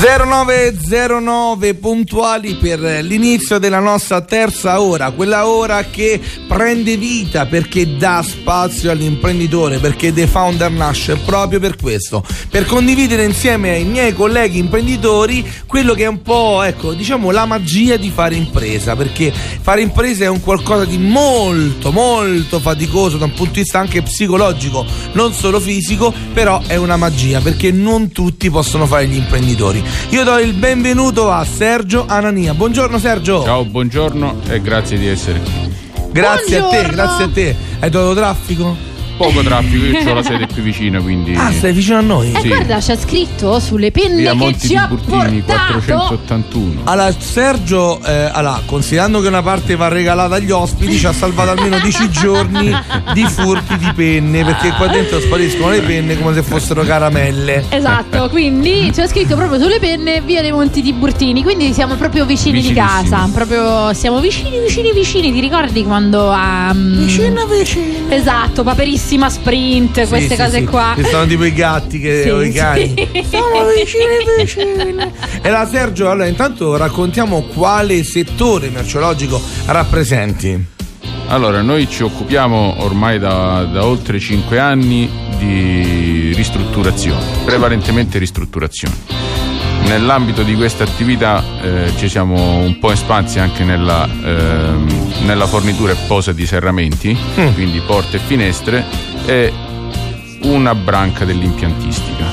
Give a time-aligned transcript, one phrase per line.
[0.00, 6.18] 0909 puntuali per l'inizio della nostra terza ora, quella ora che
[6.48, 13.24] prende vita perché dà spazio all'imprenditore, perché The Founder nasce proprio per questo, per condividere
[13.24, 18.08] insieme ai miei colleghi imprenditori quello che è un po', ecco, diciamo la magia di
[18.08, 23.52] fare impresa, perché fare impresa è un qualcosa di molto molto faticoso da un punto
[23.52, 28.86] di vista anche psicologico, non solo fisico, però è una magia perché non tutti possono
[28.86, 29.88] fare gli imprenditori.
[30.10, 32.54] Io do il benvenuto a Sergio Anania.
[32.54, 33.42] Buongiorno Sergio.
[33.44, 35.72] Ciao, buongiorno e grazie di essere qui.
[36.12, 36.92] Grazie a te, Buongiorno.
[36.92, 37.56] grazie a te.
[37.80, 38.76] Hai trovato traffico?
[39.20, 42.32] Poco traffico, io ho la sede qui vicino, quindi Ah, stai vicino a noi?
[42.32, 42.48] Eh, Sì.
[42.48, 45.72] guarda, c'è scritto sulle penne via che Monti ci di ha Burtini portato.
[45.84, 46.80] 481.
[46.84, 51.50] Allora, Sergio, eh, allora, considerando che una parte va regalata agli ospiti, ci ha salvato
[51.50, 52.74] almeno 10 giorni
[53.12, 57.64] di furti di penne, perché qua dentro spariscono le penne come se fossero caramelle.
[57.68, 62.24] Esatto, quindi c'è scritto proprio sulle penne via dei Monti di Burtini, quindi siamo proprio
[62.24, 65.30] vicini di casa, proprio siamo vicini, vicini, vicini.
[65.30, 68.08] Ti ricordi quando a Vicino, vicino.
[68.08, 68.64] Esatto,
[69.10, 70.64] paperissima sprint, queste Sì, cose sì.
[70.64, 70.92] qua.
[70.94, 72.94] Che sono tipo i gatti che, Sì, o i cani.
[73.12, 73.24] sì.
[73.28, 75.12] Siamo vicini, vicini.
[75.42, 80.66] E allora, Sergio, allora, intanto raccontiamo quale settore merceologico rappresenti.
[81.26, 85.08] Allora, noi ci occupiamo ormai da, da oltre 5 anni
[85.38, 89.29] di ristrutturazione, prevalentemente ristrutturazione.
[89.84, 95.92] Nell'ambito di questa attività eh, ci siamo un po' espansi anche nella, ehm, nella fornitura
[95.92, 97.54] e posa di serramenti, Mm.
[97.54, 98.84] quindi porte e finestre,
[99.26, 99.52] e
[100.42, 102.24] una branca dell'impiantistica,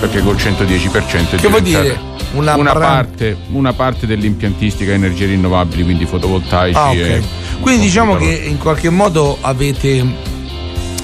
[0.00, 2.10] perché col 110% è Che vuol dire?
[2.32, 6.78] Una, una, bran- parte, una parte dell'impiantistica energie rinnovabili, quindi fotovoltaici.
[6.78, 6.96] Ah, ok.
[6.96, 7.22] e-
[7.60, 9.88] Quindi diciamo che in qualche modo avete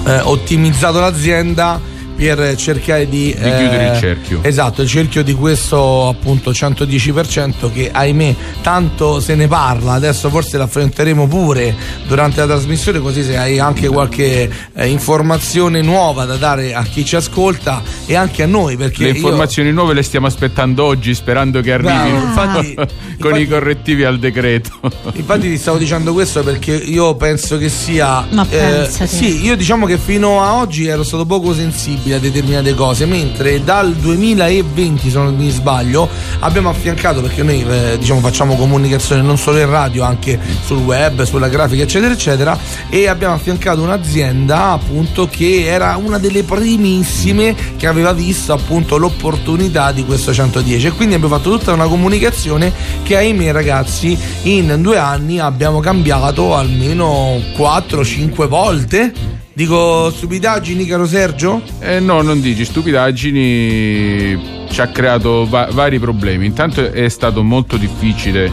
[0.05, 1.79] eh, ottimizzato l'azienda
[2.19, 4.39] per cercare di, Di chiudere il cerchio.
[4.43, 10.57] Esatto, il cerchio di questo appunto 110% che ahimè tanto se ne parla, adesso forse
[10.57, 11.73] l'affronteremo pure
[12.07, 17.05] durante la trasmissione così se hai anche qualche eh, informazione nuova da dare a chi
[17.05, 21.13] ci ascolta e anche a noi perché Le io- informazioni nuove le stiamo aspettando oggi
[21.13, 22.85] sperando che arrivino infatti- con
[23.31, 24.71] infatti- i correttivi al decreto.
[25.13, 28.25] Infatti ti stavo dicendo questo perché io penso che sia...
[28.31, 32.73] Ma eh, sì, io diciamo che fino a oggi ero stato poco sensibile a determinate
[32.73, 36.07] cose, mentre dal 2020, se non mi sbaglio,
[36.39, 41.23] abbiamo affiancato, perché noi eh, diciamo facciamo comunicazione non solo in radio, anche sul web,
[41.23, 42.57] sulla grafica, eccetera, eccetera,
[42.89, 49.91] e abbiamo affiancato un'azienda appunto che era una delle primissime che aveva visto appunto l'opportunità
[49.91, 52.71] di questo 110 e quindi abbiamo fatto tutta una comunicazione
[53.03, 61.61] che ahimè ragazzi in due anni abbiamo cambiato almeno 4-5 volte dico stupidaggini caro Sergio?
[61.79, 66.45] Eh, no, non dici, stupidaggini ci ha creato va- vari problemi.
[66.45, 68.49] Intanto è stato molto difficile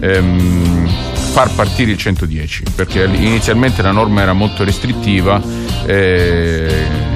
[0.00, 0.88] ehm,
[1.30, 5.40] far partire il 110 perché inizialmente la norma era molto restrittiva.
[5.86, 7.10] eh,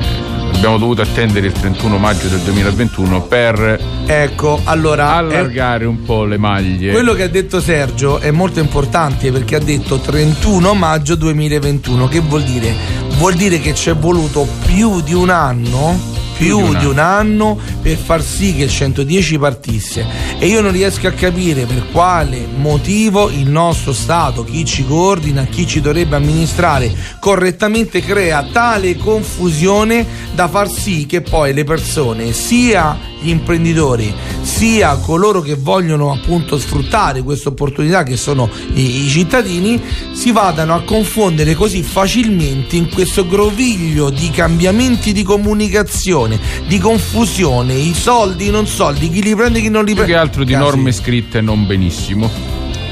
[0.64, 6.24] abbiamo dovuto attendere il 31 maggio del 2021 per ecco allora eh, allargare un po'
[6.24, 6.90] le maglie.
[6.90, 12.08] Quello che ha detto Sergio è molto importante perché ha detto 31 maggio 2021.
[12.08, 12.74] Che vuol dire?
[13.16, 16.13] Vuol dire che ci è voluto più di un anno.
[16.36, 17.58] Più di un, anno.
[17.80, 20.06] per far sì che il 110 partisse.
[20.38, 25.44] E io non riesco a capire per quale motivo il nostro Stato, chi ci coordina,
[25.44, 32.32] chi ci dovrebbe amministrare correttamente crea tale confusione da far sì che poi le persone,
[32.32, 34.12] sia gli imprenditori,
[34.42, 39.80] sia coloro che vogliono appunto sfruttare questa opportunità che sono i, i cittadini,
[40.12, 46.23] si vadano a confondere così facilmente in questo groviglio di cambiamenti di comunicazione,
[46.66, 50.12] di confusione, i soldi, non soldi, chi li prende, chi non li più prende.
[50.12, 52.30] che altro di Casi norme scritte non benissimo.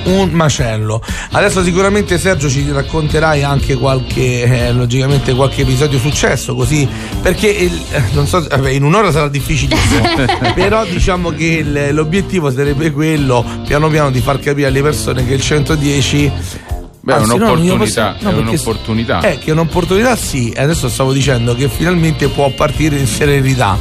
[0.05, 1.01] un macello.
[1.31, 6.89] Adesso sicuramente Sergio ci racconterai anche qualche, eh, logicamente qualche episodio successo, così
[7.23, 10.03] perché il- eh, non so, vabbè, in un'ora sarà difficilissimo,
[10.57, 15.35] però diciamo che il- l'obiettivo sarebbe quello, piano piano, di far capire alle persone che
[15.35, 16.33] il 110
[17.05, 19.21] Beh, è Anzi, no, glielo un'opportunità, posso- no, è un'opportunità.
[19.23, 23.77] Eh, che è un'opportunità sì, e adesso stavo dicendo che finalmente può partire in serenità.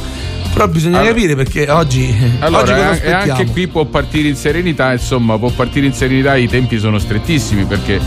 [0.52, 4.36] Però bisogna Allora- capire perché oggi, oggi Allora, cosa e- anche qui può partire in
[4.36, 8.00] serenità, insomma, può partire in serenità, i tempi sono strettissimi perché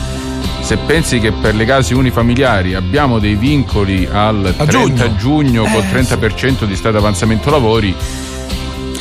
[0.61, 5.63] se pensi che per le case unifamiliari abbiamo dei vincoli al A 30 giugno, giugno.
[5.63, 8.24] col Eh, 30% di stato avanzamento lavori, È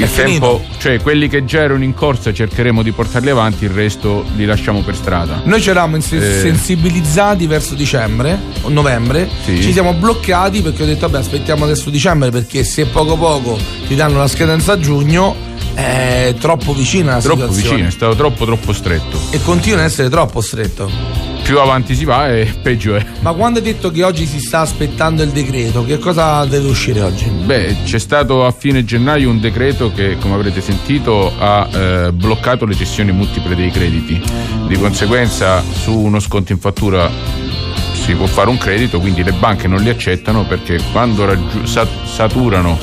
[0.03, 0.63] il tempo, finito.
[0.79, 4.81] cioè quelli che già erano in corsa cercheremo di portarli avanti, il resto li lasciamo
[4.83, 5.41] per strada.
[5.45, 6.41] Noi ci eravamo inse- Eh.
[6.41, 9.61] sensibilizzati verso dicembre o novembre, Sì.
[9.63, 13.95] ci siamo bloccati perché ho detto vabbè aspettiamo adesso dicembre perché se poco poco ti
[13.95, 15.35] danno la scadenza a giugno
[15.75, 19.19] è troppo vicina la Troppo situazione vicino, è stato troppo troppo stretto.
[19.31, 21.34] e continua ad essere troppo stretto.
[21.45, 23.05] Più avanti si va e peggio è.
[23.21, 27.03] Ma quando hai detto che oggi si sta aspettando il decreto, che cosa deve uscire
[27.03, 27.27] oggi?
[27.27, 32.65] Beh, c'è stato a fine gennaio un decreto che, come avrete sentito, ha eh, bloccato
[32.65, 34.23] le cessioni multiple dei crediti.
[34.67, 37.11] Di conseguenza, su uno sconto in fattura
[37.93, 41.27] si può fare un credito, quindi le banche non li accettano perché quando
[41.65, 42.79] sa- saturano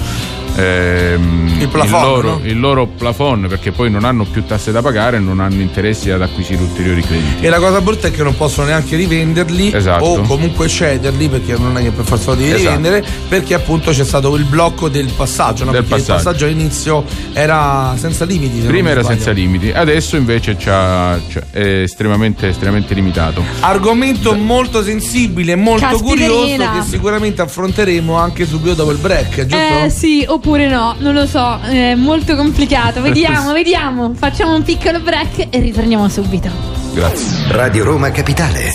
[0.56, 2.40] ehm, Il plafond, loro, no?
[2.44, 6.10] il loro plafond, perché poi non hanno più tasse da pagare e non hanno interessi
[6.12, 7.46] ad acquisire ulteriori crediti.
[7.46, 10.04] E la cosa brutta è che non possono neanche rivenderli Esatto.
[10.04, 12.62] o comunque cederli perché non è che per forza devi Esatto.
[12.76, 15.72] rivendere perché appunto c'è stato il blocco del passaggio, no?
[15.72, 16.18] Del perché passaggio.
[16.20, 18.62] il passaggio all'inizio era senza limiti.
[18.62, 19.16] se Prima era sbaglio.
[19.16, 23.44] senza limiti, adesso invece c'ha- c'ha- è estremamente, estremamente limitato.
[23.62, 29.56] Argomento molto sensibile e molto curioso che sicuramente affronteremo anche subito dopo il break, giusto?
[29.86, 33.00] Eh sì, oppure no, non lo so, è molto complicato.
[33.00, 34.12] Vediamo, vediamo.
[34.16, 36.50] Facciamo un piccolo break e ritorniamo subito.
[36.94, 37.54] Grazie.
[37.54, 38.72] Radio Roma Capitale.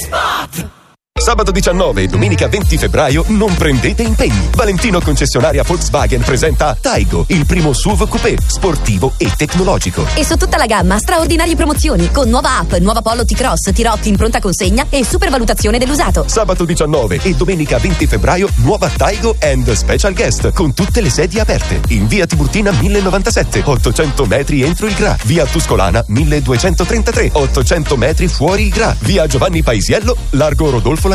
[1.26, 4.48] Sabato 19 e domenica 20 febbraio non prendete impegni.
[4.54, 10.06] Valentino concessionaria Volkswagen presenta Taigo, il primo SUV coupé, sportivo e tecnologico.
[10.14, 14.14] E su tutta la gamma straordinarie promozioni con nuova app, nuova Polo T-Cross, T-Rock in
[14.14, 16.28] pronta consegna e supervalutazione dell'usato.
[16.28, 21.40] Sabato 19 e domenica 20 febbraio nuova Taigo and Special Guest con tutte le sedie
[21.40, 21.80] aperte.
[21.88, 25.16] In via Tiburtina 1097, 800 metri entro il Gra.
[25.24, 28.94] Via Tuscolana 1233, 800 metri fuori il Gra.
[29.00, 31.14] Via Giovanni Paisiello, largo Rodolfo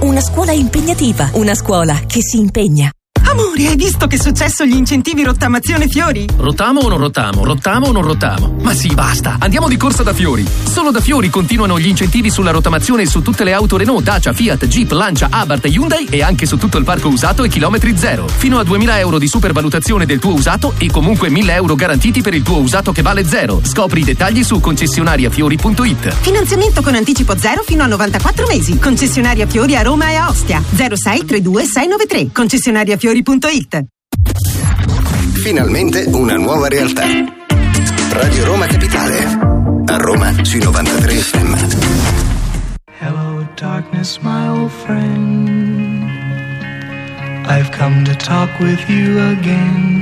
[0.00, 2.90] una scuola impegnativa, una scuola che si impegna.
[3.32, 6.26] Amore, hai visto che è successo gli incentivi rottamazione fiori?
[6.36, 7.42] Rottamo o non rottamo?
[7.42, 8.56] Rottamo o non rottamo?
[8.60, 9.36] Ma sì, basta.
[9.38, 10.46] Andiamo di corsa da Fiori.
[10.64, 14.66] Solo da Fiori continuano gli incentivi sulla rottamazione su tutte le auto Renault, Dacia, Fiat,
[14.66, 18.28] Jeep, Lancia, Abarth e Hyundai e anche su tutto il parco usato e chilometri zero.
[18.28, 22.34] Fino a 2000 euro di supervalutazione del tuo usato e comunque 1000 euro garantiti per
[22.34, 23.60] il tuo usato che vale zero.
[23.62, 26.16] Scopri i dettagli su concessionariafiori.it.
[26.20, 28.78] Finanziamento con anticipo zero fino a 94 mesi.
[28.78, 30.62] Concessionaria Fiori a Roma e a Ostia.
[30.62, 32.30] 06 32 693.
[33.22, 33.86] Concessionariafiori.it.
[35.42, 37.04] Finalmente una nuova realtà.
[38.10, 39.38] Radio Roma Capitale.
[39.86, 41.54] A Roma sui 93 FM.
[43.00, 46.10] Hello, darkness, my old friend.
[47.46, 50.00] I've come to talk with you again.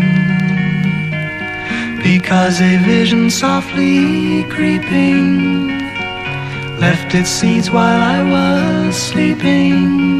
[2.03, 5.69] Because a vision softly creeping
[6.79, 10.20] left its seeds while I was sleeping.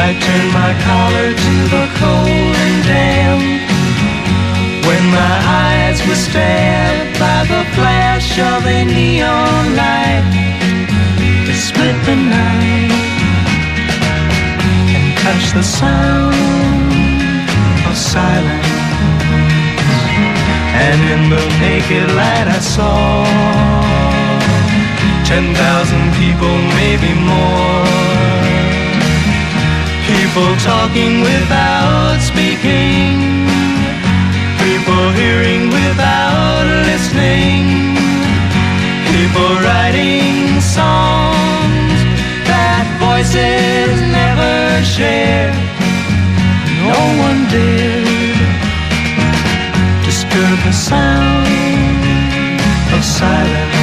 [0.00, 3.42] I turned my collar to the cold and damp.
[4.86, 5.36] When my
[5.66, 10.24] eyes were stabbed by the flash of a neon light,
[11.50, 12.94] it split the night
[14.94, 17.50] and touched the sound
[17.88, 18.70] of silence.
[20.86, 23.26] And in the naked light, I saw
[25.26, 28.47] ten thousand people, maybe more.
[30.38, 33.18] People talking without speaking.
[34.62, 37.98] People hearing without listening.
[39.10, 41.98] People writing songs
[42.46, 45.50] that voices never share.
[46.86, 48.38] No one dare
[50.06, 51.50] disturb the sound
[52.94, 53.74] of silence.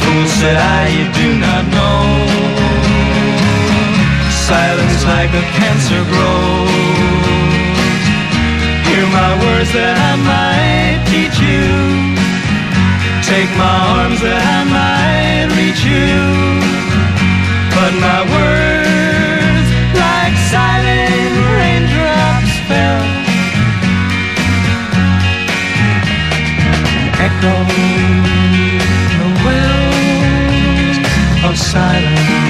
[0.00, 2.59] Fool said I, you do not know.
[4.50, 6.70] Silence like a cancer grows.
[8.90, 11.70] Hear my words that I might teach you.
[13.30, 16.18] Take my arms that I might reach you.
[17.78, 23.06] But my words, like silent raindrops, fell.
[27.22, 27.54] Echo
[29.14, 30.98] the wells
[31.46, 32.49] of silence.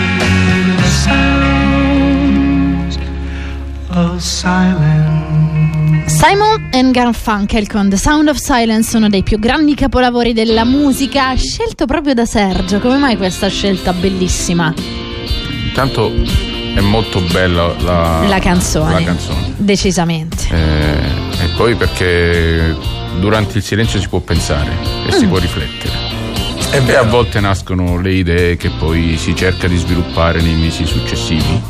[6.07, 11.35] Simon and Garfunkel con The Sound of Silence, uno dei più grandi capolavori della musica,
[11.35, 12.79] scelto proprio da Sergio.
[12.79, 14.73] Come mai questa scelta bellissima?
[15.67, 16.11] Intanto
[16.73, 18.93] è molto bella la, La canzone.
[18.93, 19.53] la canzone.
[19.57, 20.47] Decisamente.
[20.49, 22.75] Eh, e poi perché
[23.19, 24.71] durante il silenzio si può pensare
[25.07, 25.29] e si Mm.
[25.29, 26.09] può riflettere.
[26.71, 31.61] E a volte nascono le idee che poi si cerca di sviluppare nei mesi successivi.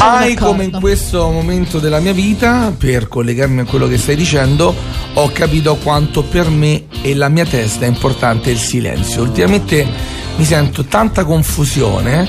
[0.00, 4.74] Mai come in questo momento della mia vita, per collegarmi a quello che stai dicendo,
[5.12, 9.20] ho capito quanto per me e la mia testa è importante il silenzio.
[9.22, 9.86] Ultimamente
[10.36, 12.26] mi sento tanta confusione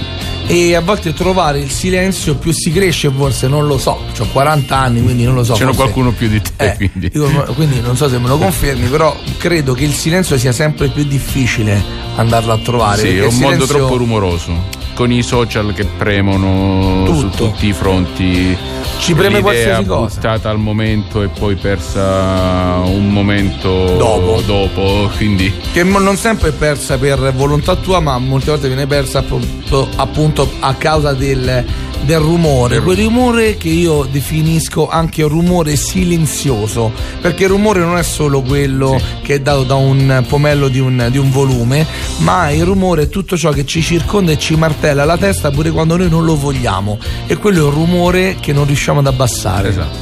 [0.48, 4.00] e a volte trovare il silenzio più si cresce, forse non lo so.
[4.20, 5.54] Ho 40 anni, quindi non lo so.
[5.54, 7.10] C'è forse- qualcuno più di te, Eh, quindi.
[7.34, 10.90] ma- quindi non so se me lo confermi, però credo che il silenzio sia sempre
[10.90, 11.82] più difficile
[12.18, 12.98] andarlo a trovare.
[12.98, 14.80] Sì, perché è un il mondo silenzio- troppo rumoroso.
[15.02, 17.46] Con i social che premono su Tutto.
[17.46, 18.56] tutti i fronti.
[19.00, 20.16] Ci preme L'idea qualsiasi cosa.
[20.16, 24.44] buttata al momento e poi persa un momento Dopo.
[24.46, 29.20] dopo, quindi che non sempre è persa per volontà tua, ma molte volte viene persa
[29.20, 31.66] appunto, appunto a causa del,
[32.04, 36.92] del rumore, quel rumore che io definisco anche rumore silenzioso,
[37.22, 41.08] perché il rumore non è solo quello che è dato da un pomello di un,
[41.10, 41.86] di un volume,
[42.20, 45.72] ma il rumore è tutto ciò che ci circonda e ci martella la testa pure
[45.72, 49.70] quando noi non lo vogliamo, e quello è un rumore che non riusciamo ad abbassare.
[49.70, 49.98] Esatto.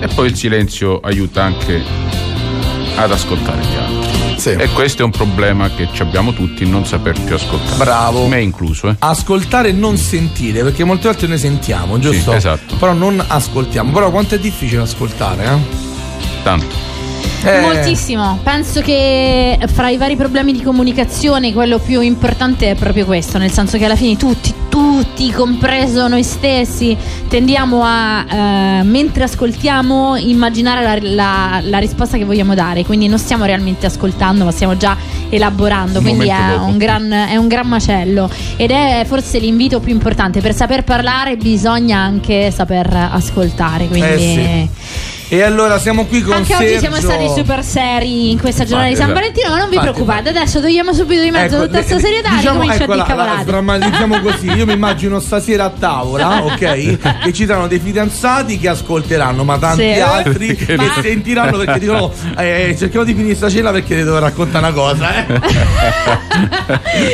[0.00, 1.82] E poi il silenzio aiuta anche
[2.96, 4.12] ad ascoltare gli altri.
[4.44, 7.76] E questo è un problema che ci abbiamo tutti, non saper più ascoltare.
[7.76, 8.26] Bravo.
[8.26, 8.96] Me incluso, eh.
[8.98, 12.32] Ascoltare e non sentire, perché molte volte noi sentiamo, giusto?
[12.32, 12.74] Sì, esatto.
[12.76, 13.90] Però non ascoltiamo.
[13.92, 15.58] Però quanto è difficile ascoltare, eh?
[16.42, 16.93] Tanto.
[17.44, 18.38] Eh, Moltissimo.
[18.42, 23.50] Penso che fra i vari problemi di comunicazione quello più importante è proprio questo, nel
[23.50, 26.96] senso che alla fine tutti, tutti, compreso noi stessi,
[27.28, 33.18] tendiamo a, eh, mentre ascoltiamo, immaginare la, la- la risposta che vogliamo dare, quindi non
[33.18, 34.96] stiamo realmente ascoltando, ma stiamo già
[35.28, 38.30] elaborando, Un quindi è un, gran, è un gran macello.
[38.56, 44.22] Ed è forse l'invito più importante, per saper parlare bisogna anche saper ascoltare, quindi...
[44.22, 44.68] Eh
[45.28, 46.78] E allora siamo qui con Anche oggi Sergio.
[46.80, 50.28] siamo stati super seri in questa giornata di San Infatti, Valentino, ma non vi preoccupate,
[50.28, 52.96] adesso togliamo subito di mezzo Ecco, tutta questa le- serietà e diciamo, ricomincia ecco, a
[52.96, 53.44] la- dire la- cavolate.
[53.50, 54.46] Drammatizziamo così.
[54.50, 56.98] Io mi immagino stasera a tavola, ok?
[57.24, 60.00] che ci saranno dei fidanzati che ascolteranno, ma tanti Sì.
[60.00, 64.18] altri che Ma- sentiranno perché dicono: eh, cerchiamo di finire sta cena perché ti devo
[64.18, 65.40] raccontare una cosa, eh?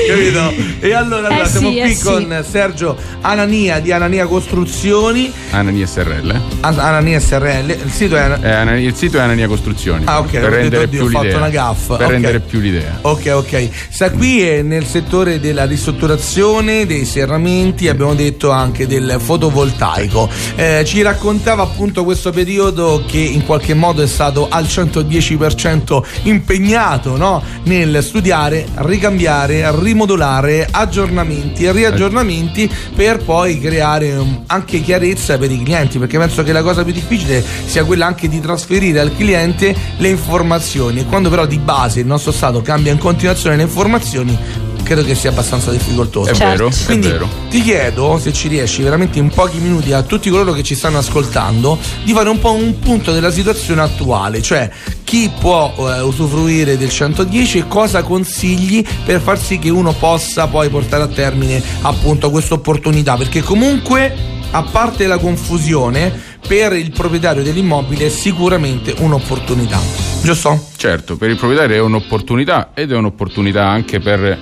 [0.09, 0.53] Capito?
[0.81, 2.05] E allora, allora Eh siamo sì, qui eh sì.
[2.05, 5.33] con Sergio Anania di Anania Costruzioni.
[5.53, 6.41] Anania SRL.
[6.61, 7.69] An- Anania SRL.
[7.71, 10.03] Il sito è Eh, Anania- il sito è Anania Costruzioni.
[10.07, 11.39] Ah, ok, Per ho detto, rendere oddio, più ho fatto l'idea.
[11.39, 12.13] una gaffa, Per ok.
[12.13, 12.99] rendere più l'idea.
[13.03, 13.69] Ok, ok.
[13.89, 20.29] Sta qui è nel settore della ristrutturazione, dei serramenti, abbiamo detto anche del fotovoltaico.
[20.57, 27.17] Eh, ci raccontava appunto questo periodo che in qualche modo è stato al 110% impegnato
[27.17, 27.43] no?
[27.65, 35.63] nel studiare, ricambiare, rimodulare aggiornamenti e riaggiornamenti per poi creare um, anche chiarezza per i
[35.63, 39.75] clienti, perché penso che la cosa più difficile sia quella anche di trasferire al cliente
[39.97, 44.39] le informazioni e quando però di base il nostro stato cambia in continuazione le informazioni
[44.85, 46.31] credo che sia abbastanza difficoltoso.
[46.31, 46.65] È Certo.
[46.65, 47.29] vero, è Quindi vero.
[47.49, 50.99] ti chiedo se ci riesci veramente in pochi minuti a tutti coloro che ci stanno
[50.99, 54.71] ascoltando di fare un po' un punto della situazione attuale, cioè
[55.03, 60.47] chi può eh, usufruire del 110 e cosa consigli per far sì che uno possa
[60.47, 66.91] poi portare a termine appunto questa opportunità, perché comunque a parte la confusione per il
[66.91, 69.79] proprietario dell'immobile è sicuramente un'opportunità.
[70.23, 70.67] Giusto?
[70.77, 74.39] Certo, per il proprietario è un'opportunità ed è un'opportunità anche per,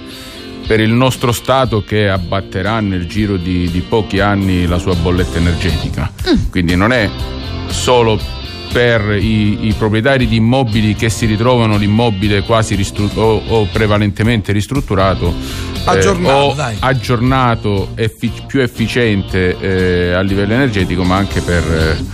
[0.66, 5.38] per il nostro Stato che abbatterà nel giro di, di pochi anni la sua bolletta
[5.38, 6.10] energetica.
[6.50, 7.10] Quindi non è
[7.68, 8.18] solo
[8.72, 14.52] per i, i proprietari di immobili che si ritrovano l'immobile quasi ristru- o, o prevalentemente
[14.52, 15.28] ristrutturato
[15.74, 16.76] eh, Aggiornato, o dai.
[16.80, 22.04] aggiornato effi- più efficiente eh, a livello energetico ma anche per, eh,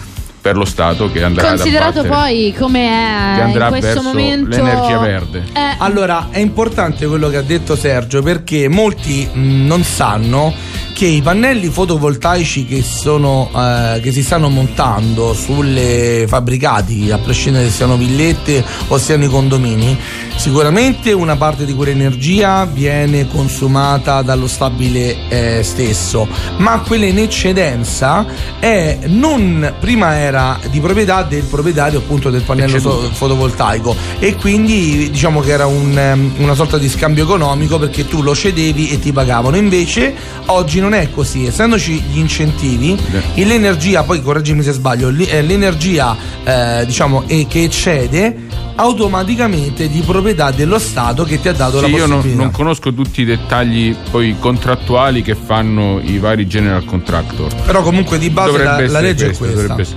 [0.40, 3.87] per lo Stato che andrà ad Considerato abbattere poi come che è andrà in questo
[3.88, 5.42] verso momento l'energia verde.
[5.52, 10.52] Eh, Allora, è importante quello che ha detto Sergio perché molti mh, non sanno
[10.94, 17.64] che i pannelli fotovoltaici che, sono, eh, che si stanno montando sulle fabbricati, a prescindere
[17.64, 19.98] se siano villette o siano i condomini,
[20.36, 28.24] sicuramente una parte di quell'energia viene consumata dallo stabile eh, stesso, ma quella in eccedenza
[28.60, 33.96] è non prima era di proprietà del proprietario appunto del pannello so- fotovoltaico.
[34.20, 38.34] E quindi diciamo che era un, ehm, una sorta di scambio economico perché tu lo
[38.34, 39.56] cedevi e ti pagavano.
[39.56, 40.14] Invece
[40.46, 41.46] oggi non è così.
[41.46, 42.96] Essendoci gli incentivi
[43.34, 46.14] e l'energia poi correggimi se sbaglio li- eh, l'energia
[46.44, 48.36] eh, diciamo e che eccede
[48.76, 52.42] automaticamente di proprietà dello Stato che ti ha dato la Sì, io non, possibilità.
[52.42, 57.54] non conosco tutti i dettagli poi contrattuali che fanno i vari general contractor.
[57.64, 59.96] però comunque di base la, la legge questo, è questa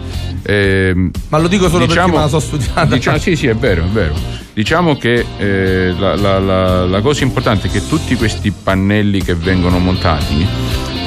[0.50, 3.56] Ehm, ma lo dico solo perché diciamo- me la so studiata Diciamo, sì, sì, è
[3.56, 4.13] vero, è vero.
[4.54, 9.36] Diciamo che eh, la, la- la- la cosa importante è che tutti questi pannelli che
[9.36, 10.48] vengono montati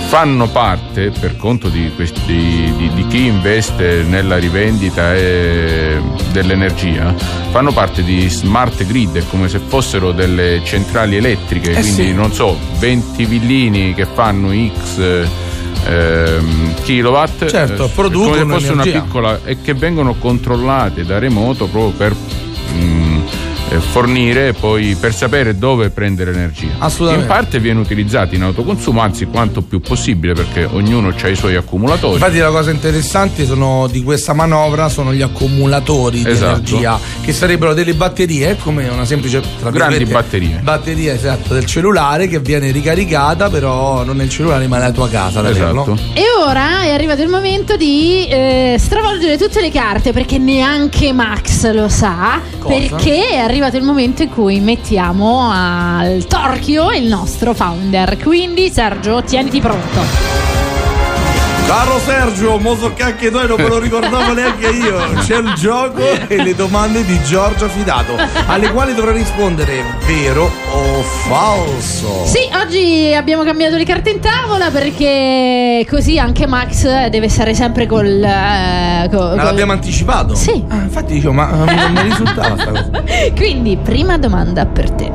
[0.08, 5.12] fanno parte, per conto di, questi- di- di chi investe nella rivendita
[6.32, 7.14] dell'energia,
[7.50, 12.12] fanno parte di smart grid, è come se fossero delle centrali elettriche, Eh quindi sì.
[12.12, 15.26] non so, 20 villini che fanno X
[15.90, 21.18] ehm, kilowatt Certo, eh, producono come se fosse una piccola e che vengono controllate da
[21.18, 22.14] remoto proprio per
[23.78, 26.68] fornire poi per sapere dove prendere energia.
[26.78, 27.26] Assolutamente.
[27.26, 31.54] In parte viene utilizzato in autoconsumo, anzi quanto più possibile perché ognuno ha i suoi
[31.54, 32.14] accumulatori.
[32.14, 36.56] Infatti la cosa interessante sono, di questa manovra sono gli accumulatori di Esatto.
[36.56, 40.60] energia che sarebbero delle batterie come una semplice Grandi batterie.
[40.62, 45.48] batteria esatto del cellulare che viene ricaricata però non nel cellulare ma nella tua casa.
[45.48, 45.96] Esatto.
[46.14, 51.70] E ora è arrivato il momento di eh, stravolgere tutte le carte perché neanche Max
[51.72, 52.40] lo sa.
[52.58, 52.74] Cosa?
[52.74, 58.16] Perché è arrivato il momento in cui mettiamo al torchio il nostro founder.
[58.18, 60.49] Quindi, Sergio, tieniti pronto.
[61.70, 64.98] Caro Sergio, mo so che anche noi non me lo ricordavo neanche io.
[65.20, 68.14] C'è il gioco e le domande di Giorgio Fidato,
[68.46, 72.24] alle quali dovrà rispondere vero o falso.
[72.26, 77.86] Sì, oggi abbiamo cambiato le carte in tavola perché così anche Max deve stare sempre
[77.86, 78.20] col.
[78.20, 80.34] eh, co- Ma col- l'abbiamo anticipato?
[80.34, 80.64] Sì.
[80.66, 82.90] Ah, infatti dicevo, ma eh, non mi risultava sta cosa.
[83.36, 85.12] Quindi, prima domanda per te.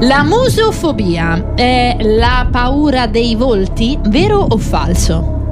[0.00, 5.43] La musofobia è la paura dei volti, vero o falso?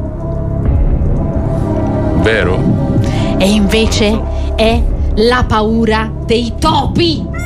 [2.22, 3.00] Vero?
[3.36, 4.20] E invece
[4.54, 4.80] è
[5.16, 7.41] la paura dei topi.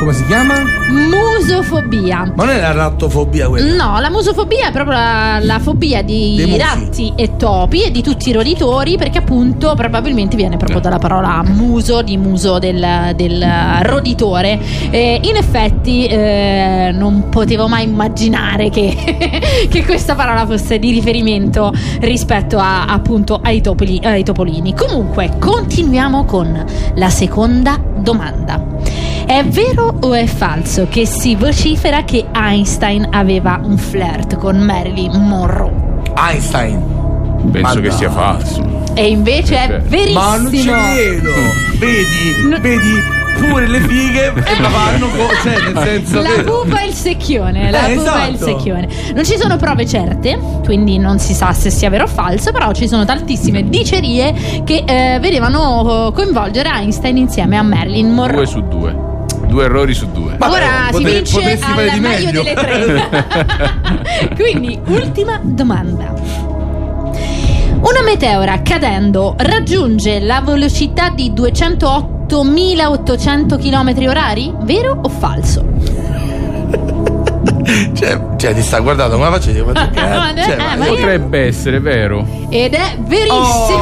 [0.00, 0.54] Come si chiama?
[0.88, 2.32] Musofobia.
[2.34, 3.74] Ma non è la rattofobia quella?
[3.74, 8.30] No, la musofobia è proprio la, la fobia di ratti e topi e di tutti
[8.30, 13.46] i roditori perché appunto probabilmente viene proprio dalla parola muso, di muso del, del
[13.82, 14.58] roditore.
[14.88, 18.96] E in effetti eh, non potevo mai immaginare che,
[19.68, 24.74] che questa parola fosse di riferimento rispetto a, appunto ai, topoli- ai topolini.
[24.74, 28.62] Comunque, continuiamo con la seconda domanda.
[29.26, 35.12] È vero o è falso che si vocifera che Einstein aveva un flirt con Marilyn
[35.22, 35.70] Monroe?
[36.16, 36.82] Einstein.
[37.52, 37.94] Penso Ma che no.
[37.96, 38.78] sia falso.
[38.94, 39.88] E invece è Perché?
[39.88, 40.20] verissimo.
[40.20, 41.30] Ma non ci credo.
[41.80, 45.26] Vedi, vedi pure le fighe e vanno con.
[45.42, 46.22] Cioè, nel senso.
[46.22, 46.62] La vero?
[46.62, 48.50] pupa e il secchione, la Eh, pupa e il esatto.
[48.50, 48.88] secchione.
[49.14, 52.72] Non ci sono prove certe, quindi non si sa se sia vero o falso, però
[52.72, 58.36] ci sono tantissime dicerie che eh, vedevano eh, coinvolgere Einstein insieme a Marilyn Monroe.
[58.36, 59.08] Due su due.
[59.46, 60.36] Due errori su due.
[60.36, 63.08] Vabbè, Ora si potre- vince al di meglio delle tre.
[64.36, 66.14] Quindi, ultima domanda.
[67.82, 71.32] Una meteora cadendo raggiunge la velocità di
[72.30, 74.52] 208.800 km orari?
[74.62, 75.64] Vero o falso?
[77.92, 79.64] Cioè, cioè, ti sta guardando come la faccio?
[79.64, 80.40] Ma cazzo?
[80.42, 82.26] Cioè, eh, ma ma io- Potrebbe essere vero.
[82.48, 83.78] Ed è verissimo.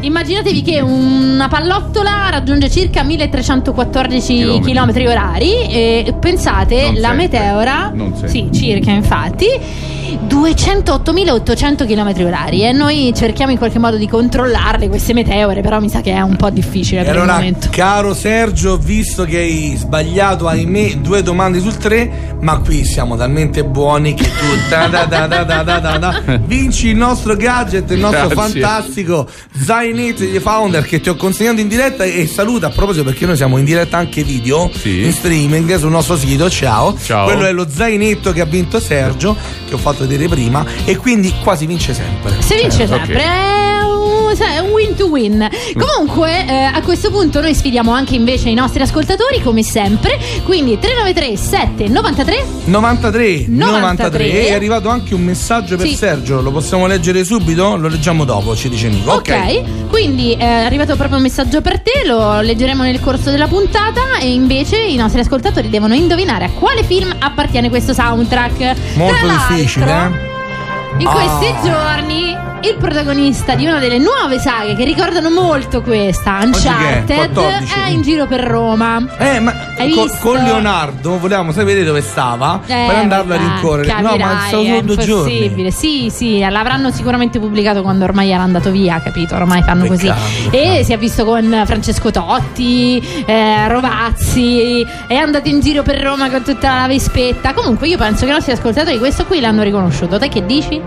[0.00, 4.72] Immaginatevi che una pallottola raggiunge circa 1314 Chilometri.
[5.04, 7.16] km orari e pensate Non la sempre.
[7.16, 7.92] meteora
[8.26, 9.46] sì, circa infatti
[10.16, 15.88] 208.800 km orari e noi cerchiamo in qualche modo di controllarle queste meteore, però mi
[15.88, 17.04] sa che è un po' difficile.
[17.04, 22.84] E allora, caro Sergio, visto che hai sbagliato, ahimè, due domande sul tre, ma qui
[22.84, 26.96] siamo talmente buoni che tu da da da da da da, da, da vinci il
[26.96, 28.60] nostro gadget, il nostro Grazie.
[28.60, 33.26] fantastico Zainit di Founder che ti ho consegnato in diretta e saluta a proposito perché
[33.26, 35.04] noi siamo in diretta anche video sì.
[35.04, 36.48] in streaming sul nostro sito.
[36.48, 36.96] Ciao.
[37.02, 37.24] Ciao.
[37.24, 41.34] Quello è lo zainetto che ha vinto Sergio, che ho fatto vedere prima, e quindi
[41.42, 42.40] quasi vince sempre.
[42.40, 42.88] Si vince ok.
[42.88, 45.48] sempre, è un, sai, è un to win.
[45.76, 50.18] Comunque, eh, a questo punto noi sfidiamo anche invece i nostri ascoltatori, come sempre.
[50.44, 54.46] Quindi 393 7 93 93, 93 93.
[54.48, 55.94] è arrivato anche un messaggio per Sì.
[55.94, 57.76] Sergio, lo possiamo leggere subito?
[57.76, 59.12] Lo leggiamo dopo, ci dice Nico.
[59.12, 64.18] Ok, quindi è arrivato proprio un messaggio per te, lo leggeremo nel corso della puntata
[64.20, 68.74] e invece i nostri ascoltatori devono indovinare a quale film appartiene questo soundtrack.
[68.94, 70.26] Molto Tra l'altro, difficile, eh?
[70.98, 71.10] In Ah.
[71.12, 76.44] questi giorni il protagonista di una delle nuove saghe che ricordano molto questa, è?
[76.44, 77.72] Uncharted, 14.
[77.86, 79.04] è in giro per Roma.
[79.18, 79.52] Eh, ma
[79.94, 83.92] co- con Leonardo volevamo sapere dove stava Eh, per andarlo a vabbè, rincorrere.
[84.00, 85.70] No, ma capirai, è stato è solo due giorni.
[85.70, 89.34] Sì, sì, l'avranno sicuramente pubblicato quando ormai era andato via, capito?
[89.34, 90.48] Ormai fanno Peccato, così.
[90.50, 96.28] E si è visto con Francesco Totti, eh, Rovazzi, è andato in giro per Roma
[96.30, 97.52] con tutta la vespetta.
[97.54, 100.18] Comunque io penso che i nostri ascoltatori questo qui l'hanno riconosciuto.
[100.18, 100.80] Te che dici?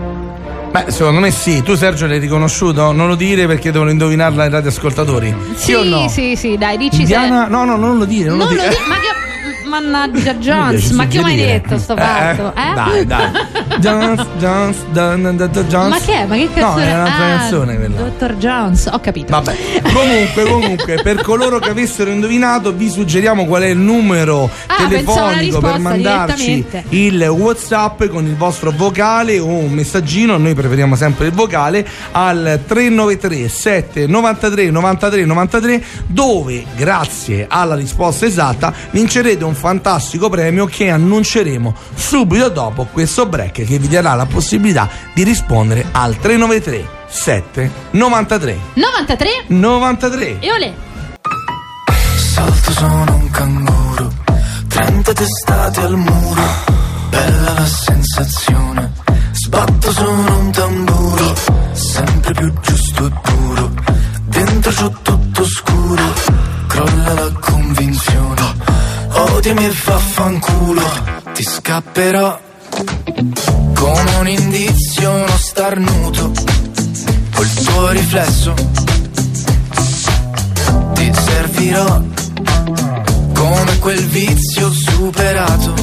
[0.72, 1.62] Beh, secondo me sì.
[1.62, 2.92] Tu, Sergio, l'hai riconosciuto?
[2.92, 5.34] Non lo dire perché devono indovinarla i radioascoltatori.
[5.54, 6.08] Sì, o no?
[6.08, 7.46] sì, sì, dai, dici Indiana?
[7.46, 8.30] No, no, non lo dire.
[8.30, 8.44] Non, se.
[8.46, 8.82] Non lo lo dire.
[8.82, 9.51] di- ma che.
[9.72, 12.52] Mannaggia Jones, ma che ho mai detto sto Eh, fatto?
[12.54, 12.74] Eh?
[12.74, 13.30] Dai, dai.
[13.80, 15.88] Jones, Jones, Dun, Jones.
[15.88, 16.26] Ma che è?
[16.26, 17.96] Ma che No, canzone è un'altra Ah, canzone quella.
[17.96, 19.30] Dottor Jones, ho capito.
[19.30, 19.56] Vabbè,
[19.94, 25.60] comunque, comunque, per coloro che avessero indovinato, vi suggeriamo qual è il numero Ah, telefonico
[25.60, 30.36] per mandarci il WhatsApp con il vostro vocale o un messaggino.
[30.36, 38.70] Noi preferiamo sempre il vocale al 393 793 93 93, dove, grazie alla risposta esatta,
[38.90, 44.88] vincerete un fantastico premio che annunceremo subito dopo questo break che vi darà la possibilità
[45.14, 50.72] di rispondere al 393 793 93 93 e olè.
[52.16, 54.12] Salto sono un canguro,
[54.66, 56.42] 30 testate al muro,
[57.10, 58.92] bella la sensazione.
[59.30, 61.34] Sbatto sono un tamburo,
[61.70, 63.74] sempre più giusto e puro.
[64.24, 66.02] Dentro c'ho tutto scuro,
[66.66, 68.81] crolla la convinzione.
[69.14, 70.82] Odiami e vaffanculo,
[71.34, 72.40] ti scapperò
[73.74, 76.32] come un indizio, uno starnuto.
[77.34, 78.54] Col tuo riflesso
[80.94, 82.02] ti servirò
[83.34, 85.74] come quel vizio superato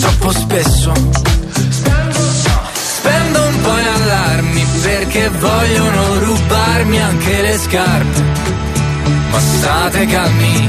[0.00, 0.92] troppo spesso.
[2.72, 8.22] Spendo un po' in allarmi perché vogliono rubarmi anche le scarpe.
[9.30, 10.68] Ma state calmi,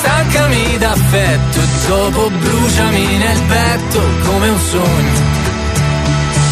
[0.00, 5.20] stancami d'affetto e dopo bruciami nel petto come un sogno,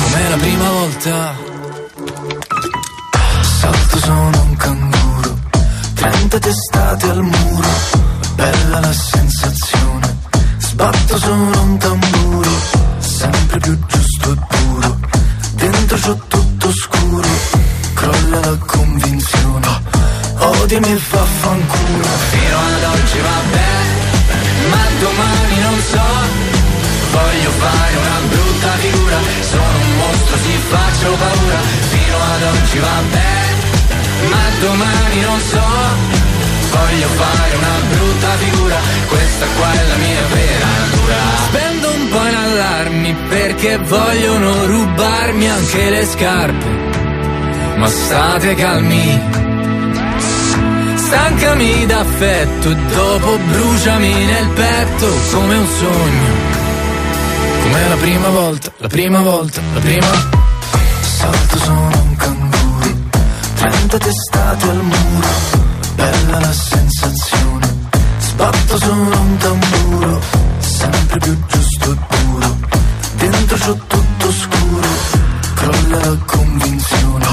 [0.02, 1.36] come la prima volta.
[3.60, 5.38] Salto sono un canguro,
[5.94, 7.68] 30 testate al muro,
[8.34, 10.16] bella la sensazione.
[10.58, 12.50] Sbatto sono un tamburo,
[12.98, 14.98] sempre più giusto e puro.
[15.54, 17.28] Dentro c'ho tutto scuro,
[17.98, 19.66] crolla la convinzione.
[20.38, 22.08] Odiami e vaffanculo.
[22.30, 23.92] Fino ad oggi va bene,
[24.70, 26.06] ma domani non so.
[27.10, 29.18] Voglio fare una brutta figura,
[29.52, 31.60] sono un mostro, ti faccio paura.
[31.92, 33.50] Fino ad oggi va bene,
[34.32, 35.66] ma domani non so.
[36.70, 38.76] Voglio fare una brutta figura,
[39.08, 41.16] questa qua è la mia vera natura.
[41.48, 46.87] Spendo un po' in allarmi perché vogliono rubarmi anche le scarpe.
[47.78, 49.20] Ma state calmi,
[50.96, 56.56] stancami d'affetto e dopo bruciami nel petto come un sogno.
[57.62, 60.06] Come la prima volta, la prima volta, la prima.
[61.00, 62.94] Salto sono un canguro,
[63.54, 65.28] 30 testate al muro,
[65.94, 67.76] bella la sensazione.
[68.18, 70.20] Sbatto sono un tamburo,
[70.58, 72.56] sempre più giusto e puro.
[73.14, 74.88] Dentro c'ho tutto scuro,
[75.58, 77.26] con la convinzione.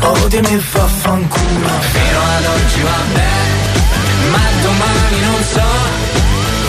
[0.00, 1.70] Odio mi fa fanculo.
[1.92, 5.68] Fino ad oggi va bene Ma domani non so.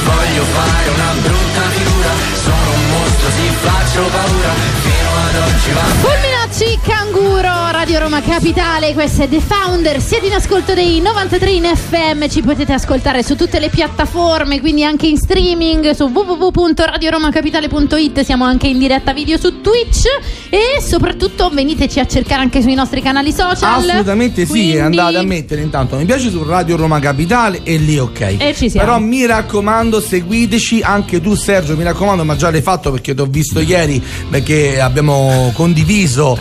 [0.04, 2.12] Voglio fare una brutta figura.
[2.44, 4.54] Sono un mostro, ti faccio paura.
[4.84, 6.31] Fino ad oggi va bene
[7.82, 12.42] Radio Roma Capitale, questo è The Founder, siete in ascolto dei 93 in FM, ci
[12.42, 18.78] potete ascoltare su tutte le piattaforme, quindi anche in streaming su www.radioromacapitale.it, siamo anche in
[18.78, 20.04] diretta video su Twitch
[20.50, 23.80] e soprattutto veniteci a cercare anche sui nostri canali social.
[23.80, 27.98] Assolutamente sì, Quindi- andate a mettere intanto mi piace su Radio Roma Capitale e lì
[27.98, 28.36] ok.
[28.38, 28.86] E ci siamo.
[28.86, 33.22] Però mi raccomando, seguiteci anche tu Sergio, mi raccomando, ma già l'hai fatto perché ti
[33.22, 36.41] ho visto ieri perché abbiamo condiviso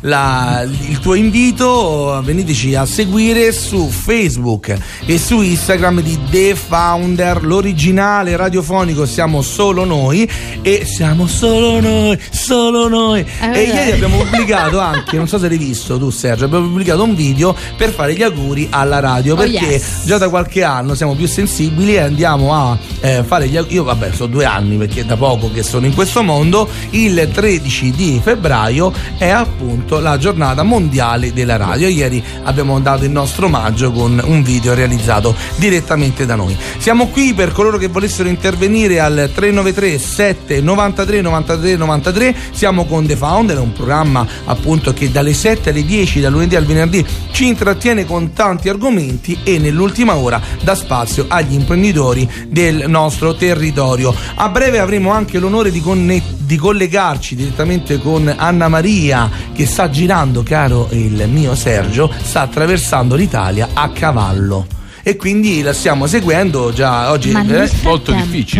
[0.00, 7.42] la- il tuo invito, veniteci a seguire su Facebook e su Instagram di The Founder,
[7.44, 10.28] l'originale radiofonico siamo solo noi
[10.62, 13.24] e siamo solo noi, solo noi.
[13.40, 17.02] Eh, e ieri abbiamo pubblicato anche, non so se l'hai visto tu Sergio, abbiamo pubblicato
[17.02, 20.04] un video per fare gli auguri alla radio Oh, perché yes.
[20.04, 23.74] già da qualche anno siamo più sensibili e andiamo a eh, fare gli auguri.
[23.74, 27.90] Io vabbè, sono due anni perché da poco che sono in questo mondo, il 13
[27.90, 31.88] di febbraio è appunto la giornata mondiale della radio.
[31.88, 36.56] Ieri abbiamo dato il nostro omaggio con un video realizzato direttamente da noi.
[36.76, 42.36] Siamo qui per coloro che volessero intervenire al 393 7 93 93 93.
[42.52, 46.64] Siamo con The Founder, un programma appunto che dalle 7 alle 10, dal lunedì al
[46.64, 53.34] venerdì, ci intrattiene con tanti argomenti e nell'ultima ora dà spazio agli imprenditori del nostro
[53.34, 54.14] territorio.
[54.34, 59.90] A breve avremo anche l'onore di, conne- di collegarci direttamente con Anna Maria che sta
[59.90, 64.66] girando, caro il mio Sergio, sta attraversando l'Italia a cavallo.
[65.04, 67.30] E quindi la stiamo seguendo già oggi.
[67.30, 68.10] Ma nel eh, frattempo,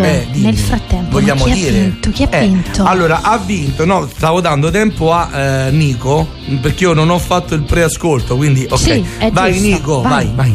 [0.05, 0.45] Eh, dimmi.
[0.45, 2.11] nel frattempo, vogliamo chi dire ha vinto?
[2.11, 2.85] Chi ha Eh, vinto?
[2.85, 5.29] allora ha vinto no stavo dando tempo a
[5.67, 6.29] eh, Nico
[6.63, 10.11] perché io non ho fatto il preascolto quindi ok Sì, è vai giusto, Nico vai.
[10.27, 10.55] vai vai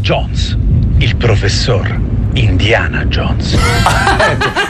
[0.00, 0.56] Jones,
[0.98, 2.00] il professor
[2.34, 3.56] Indiana Jones.